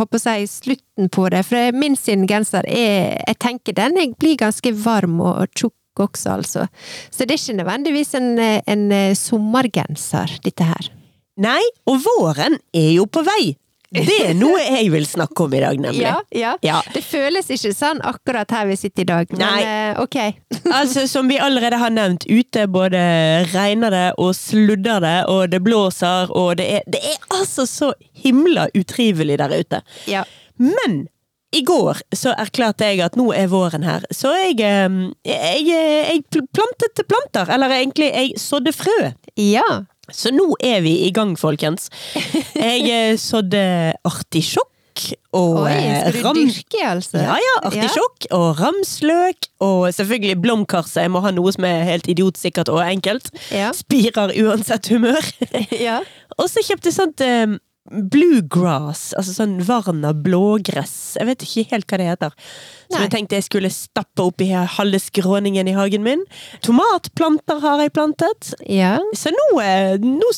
[0.00, 1.44] håper jeg, slutten på det.
[1.46, 6.38] For min sin genser er Jeg tenker den jeg blir ganske varm og tjukk også,
[6.40, 6.66] altså.
[7.14, 10.90] Så det er ikke nødvendigvis en, en sommergenser, dette her.
[11.38, 13.54] Nei, og våren er jo på vei.
[13.94, 16.02] Det er noe jeg vil snakke om i dag, nemlig.
[16.02, 16.54] Ja, ja.
[16.64, 16.80] Ja.
[16.94, 19.60] Det føles ikke sånn akkurat her vi sitter i dag, men Nei.
[19.62, 20.18] eh, ok.
[20.74, 23.00] Altså, Som vi allerede har nevnt, ute både
[23.52, 27.92] regner det og sludder det, og det blåser, og det er, det er altså så
[28.24, 29.82] himla utrivelig der ute.
[30.10, 30.24] Ja.
[30.58, 31.04] Men
[31.54, 36.44] i går så erklærte jeg at nå er våren her, så jeg, eh, jeg, jeg
[36.56, 37.52] plantet planter.
[37.54, 39.12] Eller egentlig, jeg sådde frø.
[39.38, 39.84] ja.
[40.12, 41.88] Så nå er vi i gang, folkens.
[42.54, 43.64] Jeg eh, sådde
[44.04, 44.70] artisjokk
[45.34, 46.38] og Oi, eh, skal du ram...
[46.38, 47.18] dyrke, altså?
[47.18, 51.02] Ja, ja, artisjokk og ramsløk, og selvfølgelig blomkarse.
[51.06, 53.32] Jeg må ha noe som er helt idiotsikkert og enkelt.
[53.50, 53.72] Ja.
[53.74, 55.24] Spirer uansett humør.
[55.88, 56.00] ja.
[56.38, 57.56] og så kjøpte jeg sånt eh,
[57.90, 61.16] bluegrass, altså sånn varna blågress.
[61.18, 62.36] Jeg vet ikke helt hva det heter.
[62.88, 63.02] Som Nei.
[63.04, 66.24] jeg tenkte jeg skulle stappe opp i halve skråningen i hagen min.
[66.64, 68.54] Tomatplanter har jeg plantet.
[68.64, 68.96] ja.
[69.14, 70.32] Så nå, eh, nå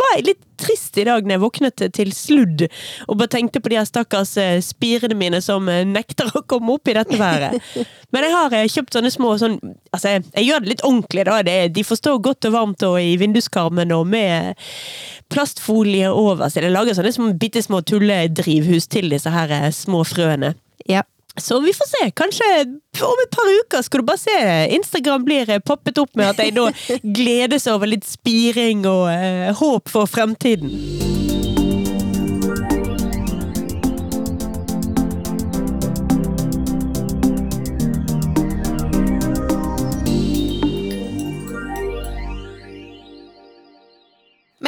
[0.00, 2.66] var jeg litt trist i dag når jeg våknet til sludd,
[3.08, 6.76] og bare tenkte på de her stakkars eh, spirene mine som eh, nekter å komme
[6.76, 7.60] opp i dette været.
[8.14, 9.58] Men jeg har eh, kjøpt sånne små sånn
[9.90, 11.40] Altså, jeg, gjør det litt ordentlig, da.
[11.46, 14.60] Det, de får stå godt og varmt og i vinduskarmen og med
[15.30, 20.54] plastfolie over, så jeg lager sånne små, bitte små tulledrivhus til disse her små frøene.
[20.86, 21.02] ja.
[21.40, 22.10] Så vi får se.
[22.16, 22.48] Kanskje
[23.06, 24.36] om et par uker skal du bare se
[24.76, 26.68] Instagram blir eh, poppet opp med at jeg nå
[27.20, 31.19] gledes over litt spiring og eh, håp for fremtiden.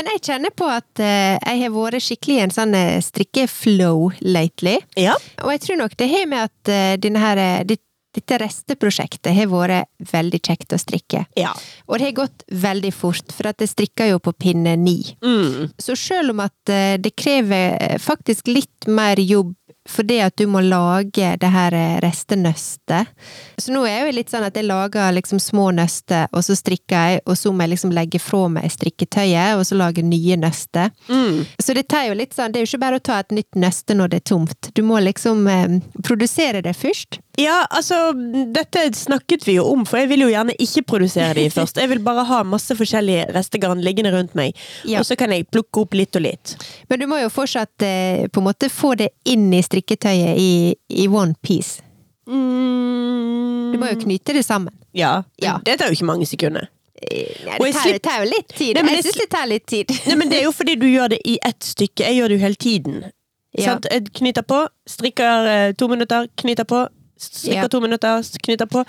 [0.02, 4.08] Men jeg kjenner på at eh, jeg har vært skikkelig i en sånn eh, strikkeflow
[4.26, 4.80] lately.
[4.98, 5.14] Ja.
[5.44, 10.40] Og jeg tror nok det har med at eh, her, dette resteprosjektet har vært veldig
[10.42, 11.22] kjekt å strikke.
[11.38, 11.52] Ja.
[11.86, 14.98] Og det har gått veldig fort, for at jeg strikker jo på pinne ni.
[15.22, 15.70] Mm.
[15.78, 19.54] Så selv om at det krever faktisk litt mer jobb
[19.88, 23.10] fordi at du må lage det her eh, restenøstet.
[23.58, 26.94] Så nå er jo litt sånn at jeg lager liksom små nøster, og så strikker
[26.94, 30.92] jeg, og så må jeg liksom legge fra meg strikketøyet, og så lage nye nøster.
[31.08, 31.42] Mm.
[31.58, 33.58] Så det tar jo litt sånn, det er jo ikke bare å ta et nytt
[33.58, 34.72] nøste når det er tomt.
[34.76, 37.22] Du må liksom eh, produsere det først.
[37.40, 38.12] Ja, altså,
[38.52, 41.78] dette snakket vi jo om, for jeg vil jo gjerne ikke produsere de først.
[41.80, 44.52] Jeg vil bare ha masse forskjellige restegarn liggende rundt meg,
[44.84, 45.00] Ja.
[45.00, 46.56] og så kan jeg plukke opp litt og litt.
[46.92, 50.52] Men du må jo fortsatt eh, på en måte få det inn i strikketøyet i,
[51.02, 51.80] i one piece.
[52.28, 53.72] Mm.
[53.72, 54.74] Du må jo knyte det sammen.
[54.92, 55.22] Ja.
[55.40, 55.56] Ja.
[55.64, 56.68] Det tar jo ikke mange sekunder.
[57.02, 58.76] Eh, Nei, det tar, det tar jo litt tid.
[58.76, 59.92] Nei, men jeg det syns det tar litt tid.
[60.10, 62.04] Nei, men det er jo fordi du gjør det i ett stykke.
[62.06, 62.98] Jeg gjør det jo hele tiden.
[63.56, 63.72] Ja.
[63.72, 63.88] Sant?
[63.92, 66.84] Jeg knyter på, strikker eh, to minutter, knyter på,
[67.48, 67.68] Ja.
[67.68, 68.84] to minutter, knyter på.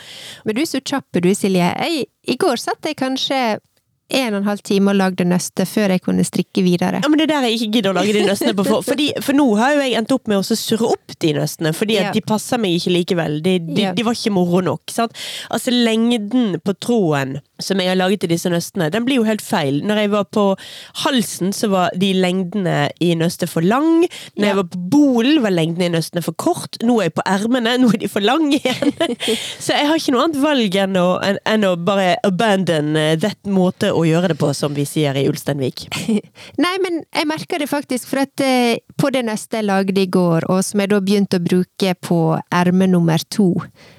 [0.46, 1.70] Men du er så kjapp du, Silje.
[1.78, 3.60] Jeg, I går satt jeg kanskje
[4.14, 7.00] en og en halv time og lagde nøste før jeg kunne strikke videre.
[7.02, 8.66] Ja, men Det er der jeg ikke gidder å lage de nøstene på.
[8.68, 11.72] For, fordi, for nå har jo jeg endt opp med å surre opp de nøstene,
[11.74, 12.12] fordi at Ja.
[12.14, 13.40] de passer meg ikke likevel.
[13.42, 13.94] De, de, Ja.
[13.96, 14.84] de var ikke moro nok.
[14.92, 15.16] Sant?
[15.50, 19.42] Altså Lengden på tråden som jeg har laget i disse nøstene, den blir jo helt
[19.46, 19.82] feil.
[19.86, 20.46] Når jeg var på
[21.04, 24.04] halsen, så var de lengdene i nøstet for lang.
[24.38, 24.48] Når Ja.
[24.48, 26.78] jeg var på bolen, var lengdene i nøstene for kort.
[26.82, 28.94] Nå er jeg på ermene, nå er de for lange igjen.
[29.64, 31.08] så jeg har ikke noe annet valg enn å,
[31.46, 35.28] enn, å bare abandon eh, that måte å gjøre det på, som vi sier i
[35.30, 35.86] Ulsteinvik.
[36.64, 40.10] Nei, men jeg merker det faktisk, for at eh, på det nøstet jeg lagde i
[40.10, 42.20] går, og som jeg da begynte å bruke på
[42.54, 43.52] erme nummer to,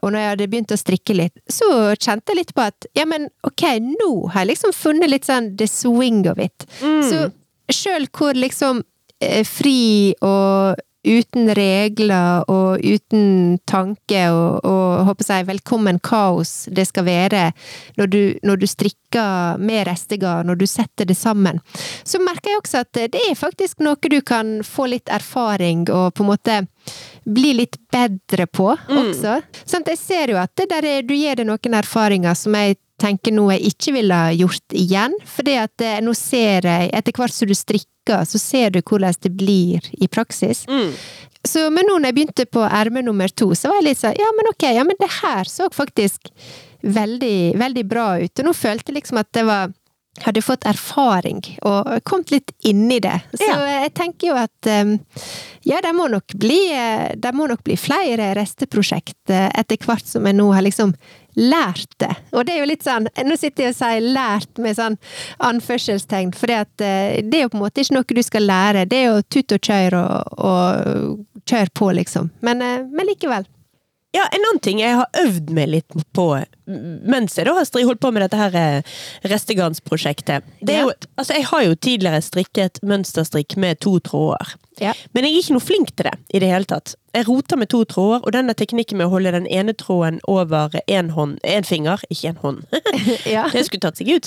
[0.03, 3.07] og når jeg hadde begynt å strikke litt, så kjente jeg litt på at ja,
[3.09, 6.67] men ok, nå har jeg liksom funnet litt sånn the swing of it.
[6.81, 7.29] Så
[7.73, 8.83] sjøl hvor liksom
[9.25, 16.87] eh, fri og uten regler og uten tanke og, og håper jeg, velkommen kaos det
[16.89, 17.43] skal være
[17.99, 21.61] når du, når du strikker med restegarn, når du setter det sammen,
[22.09, 26.15] så merker jeg også at det er faktisk noe du kan få litt erfaring og
[26.17, 26.57] på en måte
[27.25, 29.39] bli litt bedre på også.
[29.65, 32.77] Sånn, jeg ser jo at det der er, du gir deg noen erfaringer som jeg
[33.01, 37.17] tenker noe jeg ikke ville ha gjort igjen, fordi at eh, nå ser jeg, etter
[37.17, 40.65] hvert som du strikker, så ser du hvordan det blir i praksis.
[41.45, 44.17] Så, men nå når jeg begynte på erme nummer to, så var jeg litt sånn,
[44.17, 46.31] ja men ok, ja men det her så faktisk
[46.85, 49.73] veldig, veldig bra ut, og nå følte jeg liksom at det var
[50.23, 53.17] hadde fått erfaring og kommet litt inn i det.
[53.35, 53.57] Så Ja.
[53.83, 54.93] jeg tenker jo at um,
[55.67, 60.07] ja, det må nok bli, eh, det må nok bli flere resteprosjekt eh, etter hvert
[60.07, 60.95] som jeg nå har liksom
[61.35, 62.13] lært det.
[62.33, 64.97] Og det er jo litt sånn, nå sitter jeg og sier lært med sånn
[65.43, 69.09] anførselstegn, for det er jo på en måte ikke noe du skal lære, det er
[69.11, 72.31] jo tut og kjør og, og kjør på, liksom.
[72.47, 73.49] Men, eh, men likevel.
[74.15, 76.29] Ja, en annen ting jeg har øvd meg litt på
[76.67, 78.99] mens jeg da har holdt på med dette her eh,
[79.31, 80.47] restegarnsprosjektet.
[80.65, 84.57] Det er jo, altså jeg har jo tidligere strikket mønsterstrikk med to tråder.
[84.81, 84.93] Ja.
[85.15, 86.97] Men jeg er ikke noe flink til det i det hele tatt.
[87.15, 90.73] Jeg roter med to tråder, og denne teknikken med å holde den ene tråden over
[90.91, 91.13] én
[91.63, 92.65] finger, ikke én hånd.
[93.35, 93.47] Ja.
[93.53, 94.27] Det skulle tatt seg ut.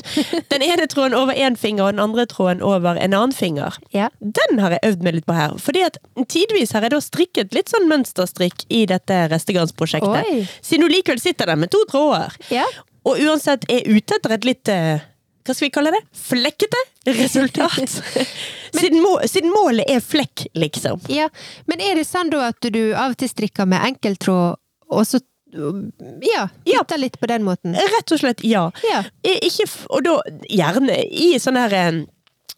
[0.52, 3.76] Den ene tråden over én finger, og den andre tråden over en annen finger.
[3.96, 4.08] Ja.
[4.20, 5.58] Den har jeg øvd meg litt på her.
[5.62, 6.00] Fordi at
[6.32, 10.48] tidvis har jeg da strikket litt sånn mønsterstrikk i dette restegarnsprosjektet.
[10.64, 12.27] Siden du likevel sitter der med to tråder.
[12.54, 12.66] Ja.
[13.08, 15.06] Og uansett er ute etter et litt eh,
[15.48, 16.02] hva skal vi kalle det?
[16.20, 16.80] Flekkete
[17.16, 17.94] resultat.
[18.80, 21.00] siden, må, siden målet er flekk, liksom.
[21.08, 21.30] Ja,
[21.72, 24.60] men er det sånn da at du av og til strikker med enkeltråd,
[24.92, 25.22] og så
[25.54, 26.84] ja, Ja.
[26.98, 27.74] litt på den måten?
[27.74, 28.66] Rett og slett ja.
[28.84, 29.04] Ja.
[29.24, 30.18] Eh, Ikke, og da
[30.52, 32.02] gjerne i sånn her eh,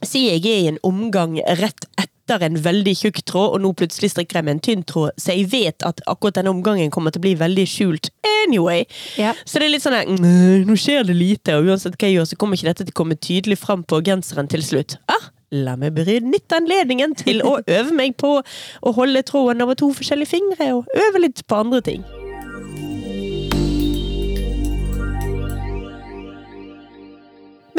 [0.06, 4.14] Si jeg er i en omgang rett etter en veldig tjukk tråd, og nå plutselig
[4.14, 7.20] strikker jeg med en tynn tråd, så jeg vet at akkurat denne omgangen kommer til
[7.20, 8.12] å bli veldig skjult
[8.46, 8.86] anyway.
[9.20, 9.34] Ja.
[9.44, 12.30] Så det er litt sånn «Mm, Nå skjer det lite, og uansett hva jeg gjør,
[12.32, 14.96] så kommer ikke dette til å komme tydelig fram på genseren til slutt.
[15.12, 19.92] Ah, la meg benytte anledningen til å øve meg på å holde tråden over to
[20.00, 22.08] forskjellige fingre, og øve litt på andre ting.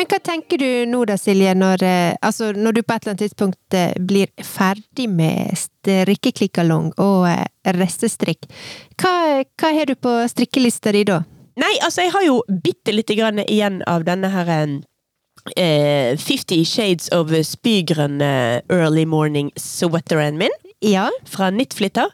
[0.01, 3.13] Men hva tenker du nå da, Silje, når, eh, altså, når du på et eller
[3.13, 7.43] annet tidspunkt eh, blir ferdig med strikkeklikkalong og eh,
[7.77, 8.49] restestrikk?
[8.97, 9.13] Hva,
[9.45, 11.19] hva har du på strikkelista di da?
[11.61, 17.13] Nei, altså jeg har jo bitte lite grann igjen av denne her eh, Fifty Shades
[17.13, 20.57] of spygrønn eh, early morning sweateren min.
[20.81, 22.09] Ja, Fra Nittflitter.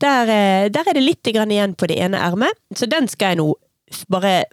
[0.00, 0.32] Der,
[0.72, 3.52] der er det litt igjen på det ene ermet, så den skal jeg nå
[4.10, 4.44] bare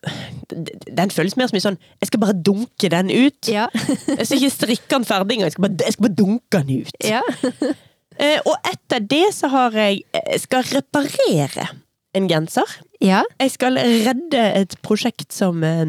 [0.97, 3.49] Den føles mer som en sånn Jeg skal bare dunke den ut.
[3.51, 3.67] ja,
[4.19, 6.85] Jeg skal ikke strikke den ferdig engang, jeg skal bare, jeg skal bare dunke den
[6.85, 6.95] ut.
[7.03, 7.21] ja.
[8.15, 11.65] Eh, og etter det så har jeg jeg skal reparere
[12.15, 12.77] en genser.
[13.03, 13.25] ja.
[13.43, 15.83] Jeg skal redde et prosjekt som, eh,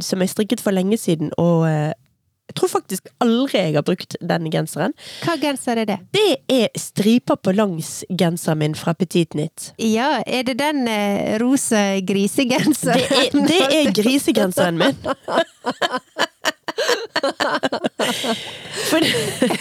[0.00, 1.92] som jeg strikket for lenge siden, og eh,
[2.56, 4.94] tror faktisk aldri jeg har brukt den genseren.
[5.24, 5.98] Hva genser er det?
[6.16, 9.70] Det er striper på langs genseren min fra Petit Knit.
[9.82, 13.02] Ja, er det den eh, rosa grisegenseren?
[13.02, 14.96] Det er, det er grisegenseren min.
[18.86, 19.00] For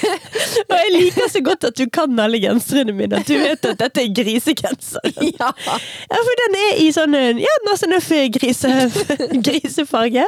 [0.65, 3.79] og jeg liker så godt at du kan alle genserne mine, at du vet at
[3.79, 5.01] dette er grisegenser.
[5.35, 5.49] Ja.
[5.65, 8.69] Ja, for den er i sånn en- ja, en grise,
[9.47, 10.25] grisefarge.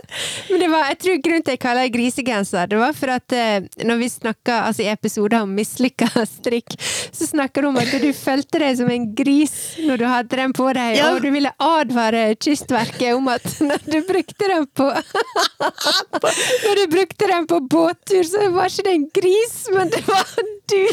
[0.49, 3.35] Men det var, jeg tror grunnen til jeg kaller det grisegenser, det var for at
[3.35, 6.75] eh, når vi snakka altså i episoder om mislykka strikk,
[7.13, 9.53] så snakker du om at du følte deg som en gris
[9.85, 11.11] når du hadde den på deg, Ja.
[11.13, 17.27] og du ville advare Kystverket om at når du brukte den på Når du brukte
[17.29, 20.23] den på båttur, så var ikke det en gris, men det var
[20.67, 20.83] du!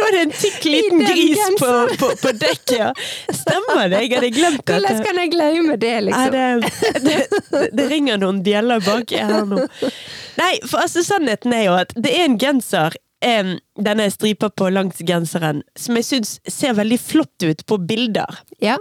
[0.00, 2.88] Det en tykk liten gris på, på, på dekket, ja.
[3.28, 4.78] Stemmer det, jeg hadde glemt det.
[4.78, 6.32] Hvordan kan jeg glemme det, liksom?
[6.32, 9.66] det, det, det, det ringer noen bjeller baki her nå.
[10.40, 14.68] Nei, for altså sannheten er jo at det er en genser em, denne stripa på
[14.72, 18.40] langs genseren, som jeg syns ser veldig flott ut på bilder.
[18.62, 18.76] Ja.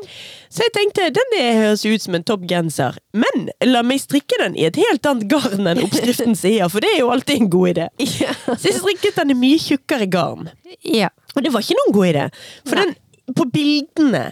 [0.49, 4.57] Så jeg tenkte den høres ut som en topp genser, men la meg strikke den
[4.59, 7.75] i et helt annet garn enn oppskriften sier, for det er jo alltid en god
[7.75, 7.89] idé.
[8.19, 8.33] Ja.
[8.57, 10.49] Så jeg strikket den i mye tjukkere garn.
[10.83, 11.11] ja.
[11.35, 12.23] Og det var ikke noen god idé,
[12.67, 12.95] for den,
[13.37, 14.25] på bildene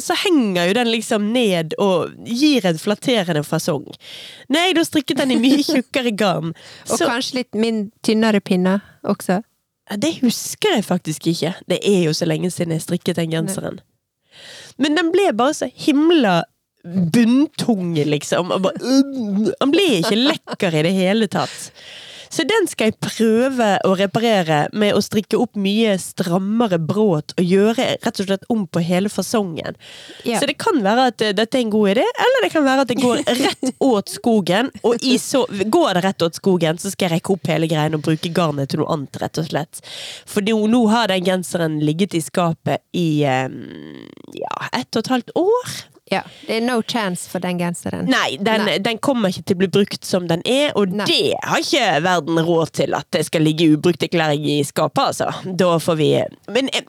[0.00, 3.84] så henger jo den liksom ned og gir en flatterende fasong.
[4.48, 6.54] Når jeg da strikket den i mye tjukkere garn,
[6.88, 9.40] Og så kanskje litt min tynnere pinne også.
[9.98, 11.54] Det husker jeg faktisk ikke.
[11.68, 13.80] Det er jo så lenge siden jeg strikket den genseren.
[14.78, 16.42] Men den ble bare så himla
[16.84, 18.48] bunntung, liksom.
[18.62, 21.72] Bare, øh, Han ble ikke lekker i det hele tatt.
[22.30, 27.42] Så den skal jeg prøve å reparere med å strikke opp mye strammere bråt og
[27.42, 29.78] gjøre rett og slett om på hele fasongen.
[30.22, 30.38] Ja.
[30.38, 32.86] Så det kan være at eh, dette er en god idé, eller det kan være
[32.86, 34.70] at det går rett åt skogen.
[34.86, 37.98] Og i så, går det rett åt skogen, så skal jeg rekke opp hele greien
[37.98, 39.82] og bruke garnet til noe annet, rett og slett.
[40.30, 43.48] For nå nå har den genseren ligget i skapet i eh,
[44.38, 45.80] ja, ett og et halvt år.
[46.10, 46.22] Ja.
[46.46, 48.08] Det er no chance for den genseren.
[48.10, 48.78] Nei, den, Nei.
[48.82, 51.06] den kommer ikke til å bli brukt som den er, og Nei.
[51.06, 55.30] det har ikke verden råd til at det skal ligge ubrukte klær i skapet, altså.
[55.44, 56.10] Da får vi
[56.50, 56.88] Men jeg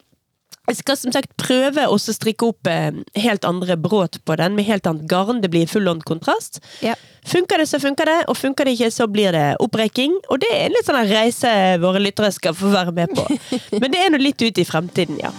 [0.70, 4.68] jeg skal som sagt prøve å strikke opp eh, helt andre bråt på den, med
[4.70, 5.42] helt annet garn.
[5.44, 6.62] Det blir full on kontrast.
[6.86, 6.94] Ja.
[7.28, 10.16] Funker det, så funker det, og funker det ikke, så blir det opprekking.
[10.30, 11.52] Og det er en litt sånn en reise
[11.82, 13.26] våre lyttere skal få være med på.
[13.82, 15.34] Men det er nå litt ut i fremtiden, ja.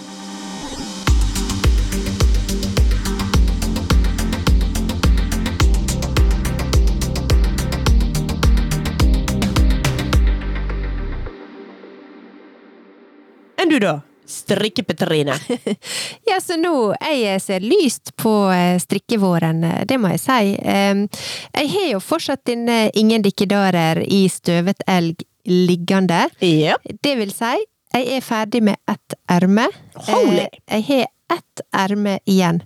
[13.72, 13.98] Du, da?
[14.32, 15.34] Strikke-Petrine.
[16.28, 20.38] Ja, så nå jeg ser lyst på eh, strikkevåren, eh, det må jeg si.
[20.62, 26.28] Jeg har jo fortsatt denne Ingen dikkedarer i støvet elg liggende.
[26.40, 26.86] Yep.
[27.02, 27.52] Det vil si,
[27.92, 29.66] jeg er ferdig med ett erme.
[30.08, 30.46] Holy!
[30.68, 32.62] Eh, Jeg har ett erme igjen.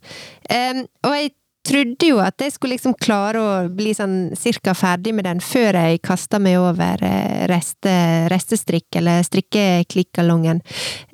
[1.07, 1.32] Og jeg
[1.66, 5.78] trodde jo at jeg skulle liksom klare å bli sånn cirka ferdig med den før
[5.80, 7.92] jeg kasta meg over eh, reste,
[8.32, 10.62] restestrikk, eller strikkeklikkalongen.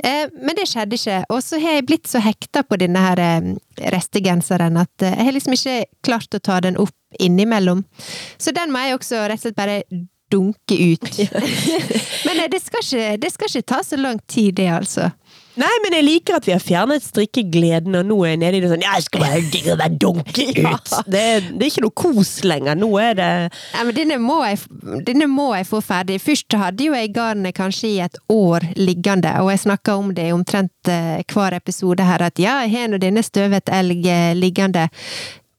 [0.03, 1.23] Eh, Men det skjedde ikke.
[1.33, 3.53] Og så har jeg blitt så hekta på denne her eh,
[3.95, 7.85] restegenseren at jeg har liksom ikke klart å ta den opp innimellom.
[8.41, 9.83] Så den må jeg også rett og slett bare
[10.33, 11.09] dunke ut.
[12.27, 15.11] Men det skal, ikke, det skal ikke ta så lang tid, det, altså.
[15.61, 18.63] Nei, men jeg liker at vi har fjernet strikkegleden, og nå er jeg nede i
[18.65, 20.93] det sånn Ja, jeg skal bare digge meg dunke ut!
[21.13, 22.79] Det, er- det er ikke noe kos lenger.
[22.81, 23.29] Nå er det
[23.75, 24.63] Nei, men denne må, jeg,
[25.09, 26.17] denne må jeg få ferdig.
[26.25, 30.31] Først hadde jo jeg garnet kanskje i et år liggende, og jeg snakka om det
[30.31, 34.33] i omtrent eh, hver episode her, at ja, jeg har nå denne støvet elg eh,
[34.39, 34.89] liggende.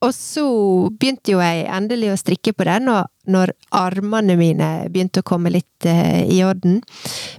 [0.04, 0.44] Og så
[0.92, 5.52] begynte jo jeg endelig å strikke på den, og når armene mine begynte å komme
[5.54, 6.82] litt eh, i orden.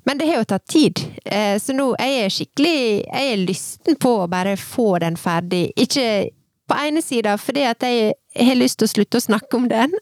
[0.07, 2.74] Men det har jo tatt tid, eh, så nå er jeg skikkelig
[3.05, 5.68] Jeg er lysten på å bare få den ferdig.
[5.78, 6.32] Ikke
[6.66, 9.93] på ene sida fordi at jeg har lyst til å slutte å snakke om den.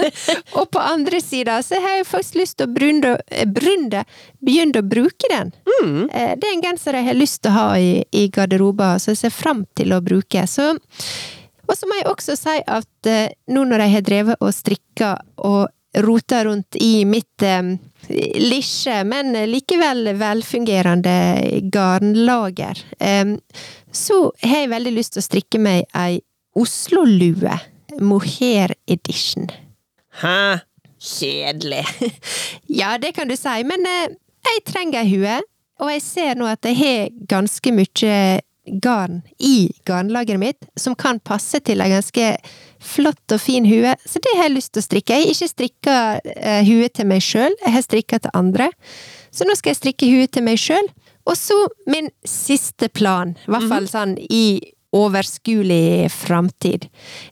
[0.58, 3.16] og på andre sida så har jeg faktisk lyst til å brunde,
[3.50, 4.04] brunde,
[4.44, 5.50] begynne å bruke den.
[6.14, 9.12] Eh, Det er en genser jeg har lyst til å ha i, i garderoben, så
[9.12, 10.46] jeg ser fram til å bruke.
[10.46, 10.70] Så,
[11.66, 15.14] og så må jeg også si at eh, nå når jeg har drevet og strikka
[15.44, 15.68] og
[16.04, 17.76] rota rundt i mitt eh,
[18.40, 21.16] lisje, men likevel velfungerende
[21.72, 23.36] garnlager, eh,
[23.94, 26.20] så har jeg veldig lyst til å strikke meg ei
[26.54, 27.56] Oslo-lue.
[27.98, 29.48] Mohair edition.
[30.22, 30.60] Hæ?
[30.98, 31.84] Kjedelig.
[32.80, 34.14] Ja, det kan du si, men eh,
[34.48, 35.36] jeg trenger ei hue,
[35.82, 38.14] og jeg ser nå at jeg har ganske mye
[38.66, 42.28] garn i garnlageret mitt som kan passe til ei ganske
[42.84, 45.16] flott og fin hue, så det har jeg lyst til å strikke.
[45.16, 45.96] Jeg har ikke strikka
[46.34, 48.70] eh, hue til meg sjøl, jeg har strikka til andre,
[49.34, 50.88] så nå skal jeg strikke hue til meg sjøl.
[51.24, 51.56] Og så
[51.88, 54.60] min siste plan, i hvert fall sånn i
[54.94, 56.90] overskuelig framtid,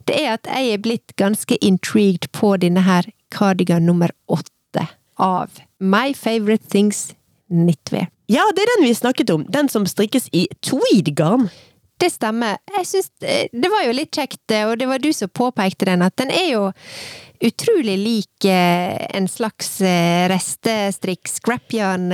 [0.08, 4.88] det er at jeg er blitt ganske intrigued på denne her cardigan nummer åtte
[5.20, 7.12] av My Favorite Things
[7.52, 8.08] Knitwear.
[8.32, 9.44] Ja, det er den vi snakket om.
[9.52, 11.50] Den som strikkes i tweed-garn.
[12.02, 12.58] Det stemmer.
[12.78, 15.86] Jeg syns eh, det var jo litt kjekt, eh, og det var du som påpekte
[15.86, 16.64] den, at den er jo
[17.42, 19.76] utrolig lik eh, en slags
[20.32, 22.08] restestrikk, scrapjern,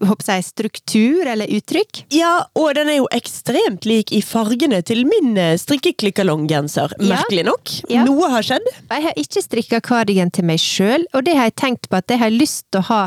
[0.00, 2.04] jeg, struktur eller uttrykk.
[2.14, 6.96] Ja, og den er jo ekstremt lik i fargene til min eh, strikkeklikkalonggenser.
[7.00, 7.74] Merkelig nok.
[7.92, 8.04] Ja.
[8.08, 8.66] Noe har skjedd.
[8.90, 12.10] Jeg har ikke strikka cardigan til meg sjøl, og det har jeg tenkt på at
[12.10, 13.02] jeg har lyst til å ha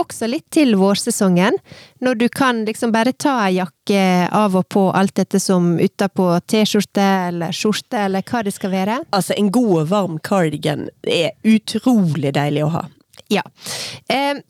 [0.00, 1.58] også litt til vårsesongen.
[2.04, 4.02] Når du kan liksom bare ta ei jakke
[4.34, 9.00] av og på alt dette som utapå T-skjorte eller skjorte eller hva det skal være.
[9.16, 12.84] Altså, en god og varm cardigan er utrolig deilig å ha.
[13.32, 13.44] Ja.
[14.10, 14.42] Eh,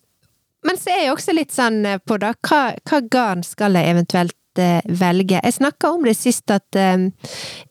[0.65, 3.93] men så er jeg også litt sånn eh, på da, hva, hva garn skal jeg
[3.93, 5.41] eventuelt eh, velge?
[5.41, 7.07] Jeg snakka om det sist at eh,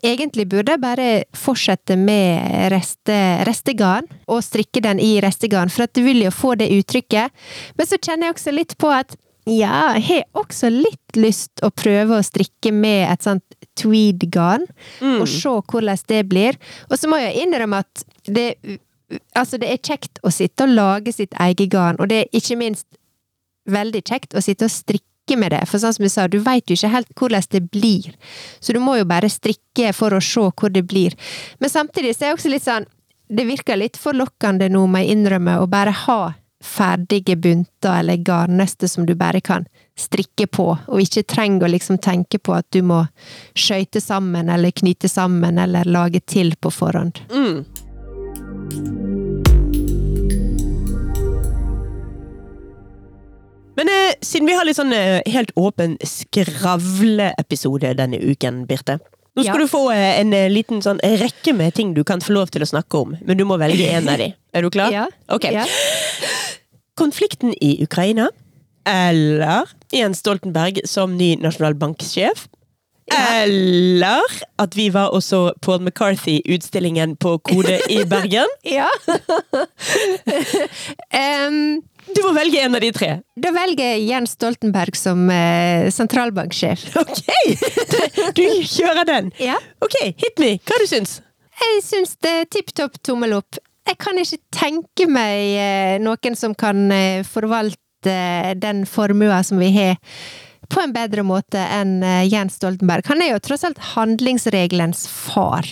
[0.05, 3.17] egentlig burde jeg bare fortsette med reste,
[3.49, 7.33] restegarn, og strikke den i restegarn, for at du vil jo få det uttrykket.
[7.79, 11.71] Men så kjenner jeg også litt på at ja, jeg har også litt lyst å
[11.75, 14.63] prøve å strikke med et sånt tweed-garn,
[15.17, 16.59] og se hvordan det blir.
[16.87, 18.53] Og så må jeg innrømme at det
[19.37, 22.57] Altså, det er kjekt å sitte og lage sitt eget garn, og det er ikke
[22.59, 22.87] minst
[23.69, 26.67] veldig kjekt å sitte og strikke med det, for sånn som du sa, du veit
[26.67, 28.09] jo ikke helt hvordan det blir,
[28.59, 31.15] så du må jo bare strikke for å se hvor det blir.
[31.63, 32.87] Men samtidig så er jeg også litt sånn,
[33.33, 36.21] det virker litt forlokkende nå, må jeg innrømme, å bare ha
[36.63, 39.65] ferdige bunter eller garnnøster som du bare kan
[39.99, 43.03] strikke på, og ikke trenger å liksom tenke på at du må
[43.53, 47.19] skøyte sammen eller knyte sammen eller lage til på forhånd.
[47.29, 47.63] Mm.
[53.76, 58.99] Men eh, siden vi har litt sånn eh, helt åpen skravleepisode denne uken, Birte
[59.34, 59.64] Nå skal Ja.
[59.66, 62.61] du få eh, en eh, liten sånn rekke med ting du kan få lov til
[62.61, 64.28] å snakke om, men du må velge en av de.
[64.53, 64.93] Er du klar?
[64.93, 65.07] Ja.
[65.34, 65.47] Ok.
[65.49, 65.66] Ja.
[67.01, 68.28] Konflikten i Ukraina,
[68.86, 72.45] eller Jens Stoltenberg som ny nasjonalbanksjef.
[73.11, 78.47] Eller at vi var også Paul McCarthy-utstillingen på Kode i Bergen.
[78.63, 78.87] Ja.
[81.47, 81.81] um,
[82.15, 83.09] Du må velge en av de tre.
[83.39, 86.87] da velger jeg Jens Stoltenberg som uh, sentralbanksjef.
[87.03, 87.21] Ok!
[88.37, 89.31] Du kjører den.
[89.41, 89.55] Ja.
[89.83, 90.55] Ok, hit me.
[90.67, 91.19] Hva du syns
[91.61, 93.59] Jeg syns det er tipp topp tommel opp.
[93.87, 97.79] Jeg kan ikke tenke meg uh, noen som kan uh, forvalte
[98.59, 99.95] den formua som vi har,
[100.70, 103.07] på en bedre måte enn eh, Jens Stoltenberg.
[103.11, 105.68] Han er jo tross alt handlingsregelens far.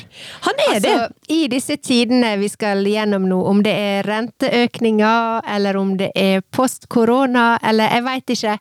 [0.47, 5.77] Han er Altså, I disse tidene vi skal gjennom nå, om det er renteøkninger, eller
[5.79, 8.57] om det er post-korona, eller jeg veit ikke.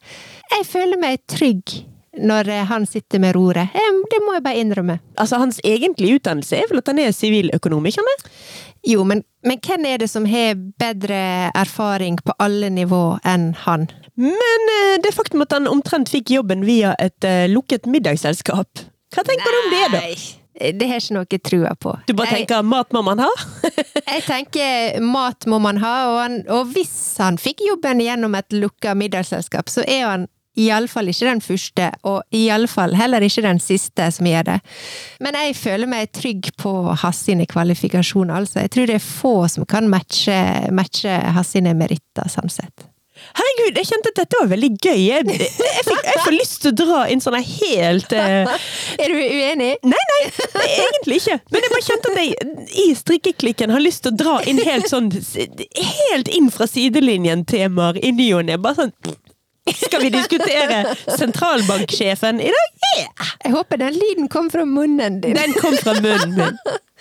[0.56, 1.76] Jeg føler meg trygg
[2.20, 3.76] når eh, han sitter med roret.
[4.10, 4.98] Det må jeg bare innrømme.
[5.20, 8.26] Altså, Hans egentlige utdannelse er vel at han er siviløkonom, ikke sant?
[8.86, 13.88] Jo, men, men hvem er det som har bedre erfaring på alle nivå enn han?
[14.20, 18.82] Men eh, det faktum at han omtrent fikk jobben via et eh, lukket middagsselskap
[19.14, 20.00] Hva tenker du om det, da?
[20.04, 21.94] Nei, Det har jeg ikke noe trua på.
[22.06, 23.30] Du bare Jeg- tenker mat må man ha?
[24.10, 28.52] Jeg tenker mat må man ha, og, han, og hvis han fikk jobben gjennom et
[28.52, 30.28] lukka middagsselskap, så er han
[30.58, 34.58] iallfall ikke den første, og iallfall heller ikke den siste som gjør det.
[35.22, 38.64] Men jeg føler meg trygg på hans sine kvalifikasjoner, altså.
[38.64, 40.38] Jeg tror det er få som kan matche,
[40.74, 42.90] matche hans sine meritter, sånn sett.
[43.36, 45.00] Herregud, jeg kjente at dette var veldig gøy.
[45.04, 48.54] Jeg, jeg, fikk, jeg får lyst til å dra inn sånne helt uh...
[49.02, 49.70] Er du uenig?
[49.84, 50.20] Nei, nei,
[50.66, 51.36] egentlig ikke.
[51.52, 54.88] Men jeg bare kjente at jeg i strikkeklikken har lyst til å dra inn helt
[54.90, 58.56] sånn Helt inn fra sidelinjen-temaer i ny og ne.
[58.60, 58.94] Bare sånn
[59.76, 60.82] Skal vi diskutere
[61.18, 62.70] sentralbanksjefen i dag?
[62.98, 63.26] Yeah!
[63.44, 65.36] Jeg håper den lyden kom fra munnen din.
[65.36, 66.58] Den kom fra munnen min.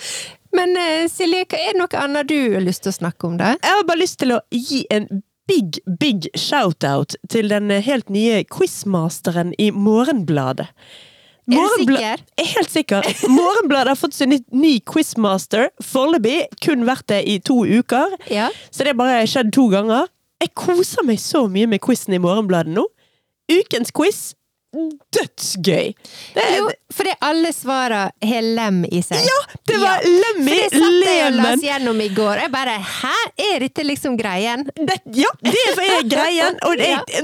[0.58, 3.36] Men eh, Silje, hva er det noe annet du har lyst til å snakke om,
[3.38, 3.52] da?
[3.62, 5.06] Jeg har bare lyst til å gi en
[5.50, 10.68] big, big shout-out til den helt nye quizmasteren i Morgenbladet.
[11.50, 12.24] Er du Morgenbla- sikker?
[12.38, 13.08] Jeg er helt sikker.
[13.34, 15.70] Morgenbladet har fått sin ny quizmaster.
[15.82, 18.14] Foreløpig kun vært det i to uker.
[18.30, 18.50] Ja.
[18.70, 20.10] Så det har bare skjedd to ganger.
[20.40, 22.86] Jeg koser meg så mye med quizen i Morgenbladet nå.
[23.52, 24.34] Ukens quiz
[25.16, 25.94] dødsgøy!
[26.36, 29.18] Det, Jo, fordi alle svara har lem i seg.
[29.26, 29.38] ja,
[29.70, 32.42] det var Lemmy For det satt jeg og las gjennom i går.
[32.44, 33.16] Jeg bare Hæ,
[33.50, 34.66] er dette liksom greien?
[34.76, 36.84] Det, ja, det er greien, og Ja.
[36.86, 37.24] jeg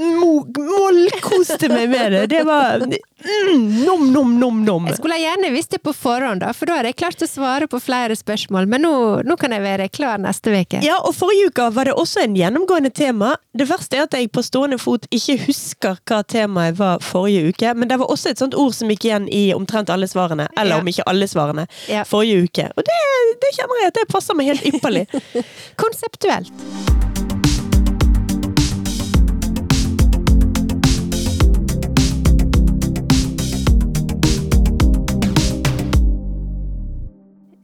[0.80, 2.26] målkoste meg med det.
[2.34, 4.86] Det var mm, nom, nom, nom, nom.
[4.90, 7.68] Jeg skulle gjerne visst det på forhånd, da, for da hadde jeg klart å svare
[7.70, 8.68] på flere spørsmål.
[8.70, 8.94] Men nå,
[9.26, 10.82] nå kan jeg være klar neste uke.
[10.84, 13.34] Ja, og forrige uke var det også en gjennomgående tema.
[13.56, 17.74] Det verste er at jeg på stående fot ikke husker hva temaet var forrige uke,
[17.76, 20.76] men det var også et sånt ord som gikk igjen i omtrent alle svarene, eller
[20.76, 20.80] Ja.
[20.80, 22.04] om ikke alle svarene, Ja.
[22.04, 22.70] forrige uke.
[22.76, 23.00] Og det,
[23.42, 25.06] det kjenner jeg at det passer meg helt ypperlig.
[25.84, 26.52] Konseptuelt.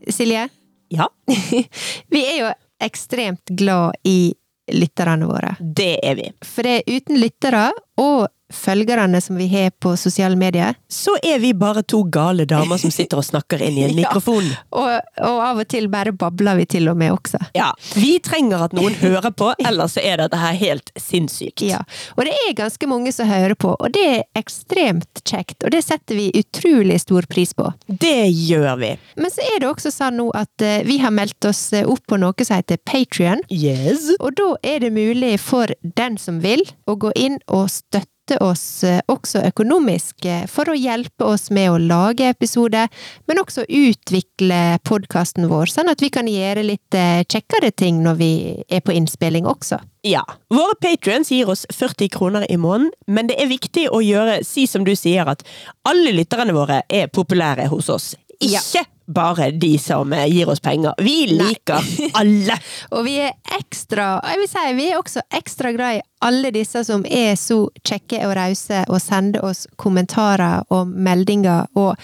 [0.09, 0.49] Silje,
[0.89, 1.09] Ja,
[2.13, 2.49] vi er jo
[2.85, 4.35] ekstremt glad i
[4.73, 5.55] lytterne våre.
[5.61, 6.27] det er vi.
[6.45, 7.63] For det er uten lyttere
[8.01, 10.77] og følgerne som vi har på sosiale medier.
[10.93, 14.09] Så er vi bare to gale damer som sitter og snakker inn i en Ja.
[14.09, 14.49] mikrofon.
[14.73, 14.89] Og,
[15.23, 17.39] og av og til bare babler vi til og med også.
[17.57, 21.63] Ja, Vi trenger at noen hører på, ellers så er dette her helt sinnssykt.
[21.67, 21.81] Ja,
[22.17, 25.83] og det er ganske mange som hører på, og det er ekstremt kjekt, og det
[25.85, 27.69] setter vi utrolig stor pris på.
[27.89, 28.93] Det gjør vi.
[29.17, 32.05] Men så er det også sånn nå at eh, vi har meldt oss eh, opp
[32.11, 34.09] på noe som heter Patrion, Yes.
[34.21, 38.09] og da er det mulig for den som vil å gå inn og støtte
[38.41, 42.89] oss eh, også økonomisk eh, for å hjelpe oss med å lage episoder,
[43.27, 48.21] men også utvikle podkasten vår, sånn at vi kan gjøre litt eh, kjekkere ting når
[48.21, 48.33] vi
[48.69, 49.81] er på innspilling også.
[50.07, 50.23] Ja.
[50.51, 54.67] Våre patrions gir oss 40 kroner i måneden, men det er viktig å gjøre, si
[54.71, 55.45] som du sier, at
[55.89, 58.13] alle lytterne våre er populære hos oss.
[58.43, 58.59] Ja.
[58.63, 60.95] Ikke bare de som gir oss penger.
[61.03, 61.85] Vi liker
[62.19, 62.57] alle!
[62.95, 66.85] Og vi er ekstra, jeg vil si, vi er også ekstra glad i alle disse
[66.87, 71.97] som er så kjekke og rause og sender oss kommentarer og meldinger og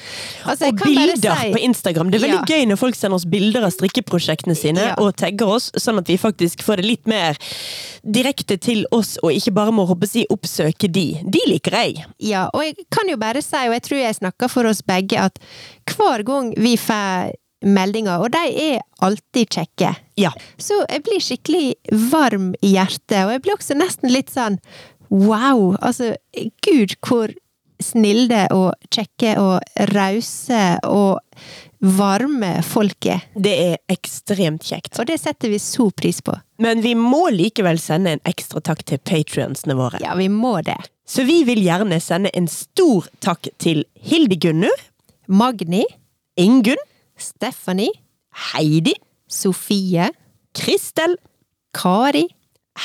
[0.44, 2.10] altså, Og bilder si- på Instagram.
[2.10, 2.56] Det er veldig Ja.
[2.56, 4.94] gøy når folk sender oss bilder av strikkeprosjektene sine Ja.
[4.98, 7.36] og tagger oss, sånn at vi faktisk får det litt mer
[8.04, 11.06] direkte til oss, og ikke bare må håpe si oppsøke de.
[11.28, 12.04] De liker jeg.
[12.20, 15.18] Ja, og jeg kan jo bare si, og jeg tror jeg snakker for oss begge,
[15.18, 15.38] at
[15.86, 17.32] hver gang vi får
[17.64, 18.44] meldinger, og de
[18.74, 20.30] er alltid kjekke, Ja.
[20.59, 21.74] så jeg blir skikkelig
[22.11, 24.59] varm i hjertet, og jeg blir også nesten litt sånn
[25.11, 25.76] wow!
[25.80, 26.14] Altså,
[26.62, 27.32] gud, hvor
[27.80, 29.61] snille og kjekke og
[29.94, 31.20] rause og
[31.80, 33.20] varme folk er.
[33.38, 34.98] Det er ekstremt kjekt.
[34.98, 36.34] Og det setter vi så pris på.
[36.59, 40.00] Men vi må likevel sende en ekstra takk til patrionsene våre.
[40.02, 40.76] Ja, vi må det.
[41.06, 44.74] Så vi vil gjerne sende en stor takk til Hildegunnur.
[45.30, 45.84] Magni,
[46.38, 46.82] Ingunn,
[47.18, 47.92] Stephanie,
[48.52, 48.94] Heidi,
[49.28, 50.08] Sofie,
[50.54, 51.16] Kristel,
[51.72, 52.26] Kari,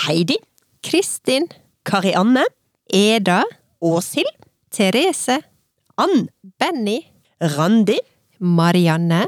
[0.06, 0.38] Heidi,
[0.82, 1.48] Kristin,
[1.86, 2.44] Karianne,
[2.92, 3.44] Eda,
[3.82, 4.34] Åshild,
[4.70, 5.40] Therese,
[5.98, 6.28] Ann,
[6.60, 7.00] Benny,
[7.40, 8.00] Randi,
[8.40, 9.26] Marianne,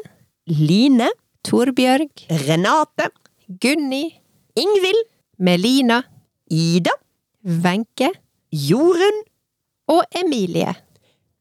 [0.47, 1.09] Line,
[1.43, 3.11] Torbjørg, Renate,
[3.61, 4.03] Gunni,
[4.55, 5.05] Ingvild,
[5.37, 6.03] Melina,
[6.49, 6.91] Ida,
[7.43, 8.11] Wenche
[8.51, 9.23] Jorunn.
[9.87, 10.73] og Emilie.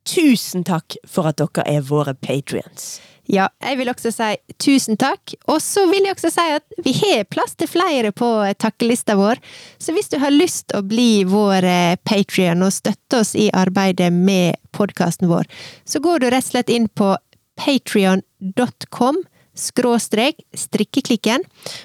[0.04, 3.00] Tusen takk for at dere er våre patrions.
[3.30, 5.34] Ja, jeg vil også si tusen takk.
[5.48, 8.28] Og så vil jeg også si at vi har plass til flere på
[8.60, 9.40] takkelista vår.
[9.80, 11.66] Så hvis du har lyst å bli vår
[12.04, 15.48] patrion og støtte oss i arbeidet med podkasten vår,
[15.88, 17.14] så går du rett og slett inn på
[17.60, 19.22] patrion.com
[19.54, 21.44] skråstrek strikkeklikken,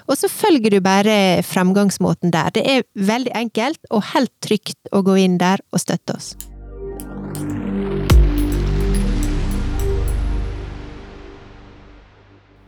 [0.10, 2.50] og så følger du bare fremgangsmåten der.
[2.58, 6.34] Det er veldig enkelt og helt trygt å gå inn der og støtte oss.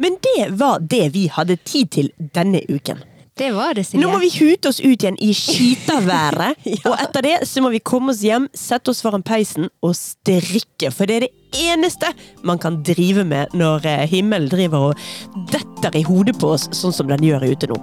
[0.01, 3.03] Men det var det vi hadde tid til denne uken.
[3.37, 4.03] Det var det, Silje.
[4.03, 7.79] Nå må vi hute oss ut igjen i skitaværet, og etter det så må vi
[7.79, 12.11] komme oss hjem, sette oss foran peisen og strikke, for det er det eneste
[12.47, 16.93] man kan drive med når eh, himmelen driver og detter i hodet på oss, sånn
[16.95, 17.79] som den gjør ute nå.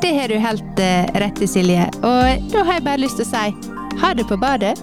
[0.00, 1.88] Det har du helt uh, rett i, Silje.
[2.04, 4.74] Og da har jeg bare lyst til å si ha det på badet.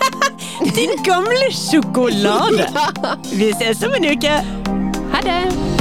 [0.76, 2.68] Din gamle sjokolade!
[3.38, 4.38] Vi ses om en uke!
[5.12, 5.75] Ha det!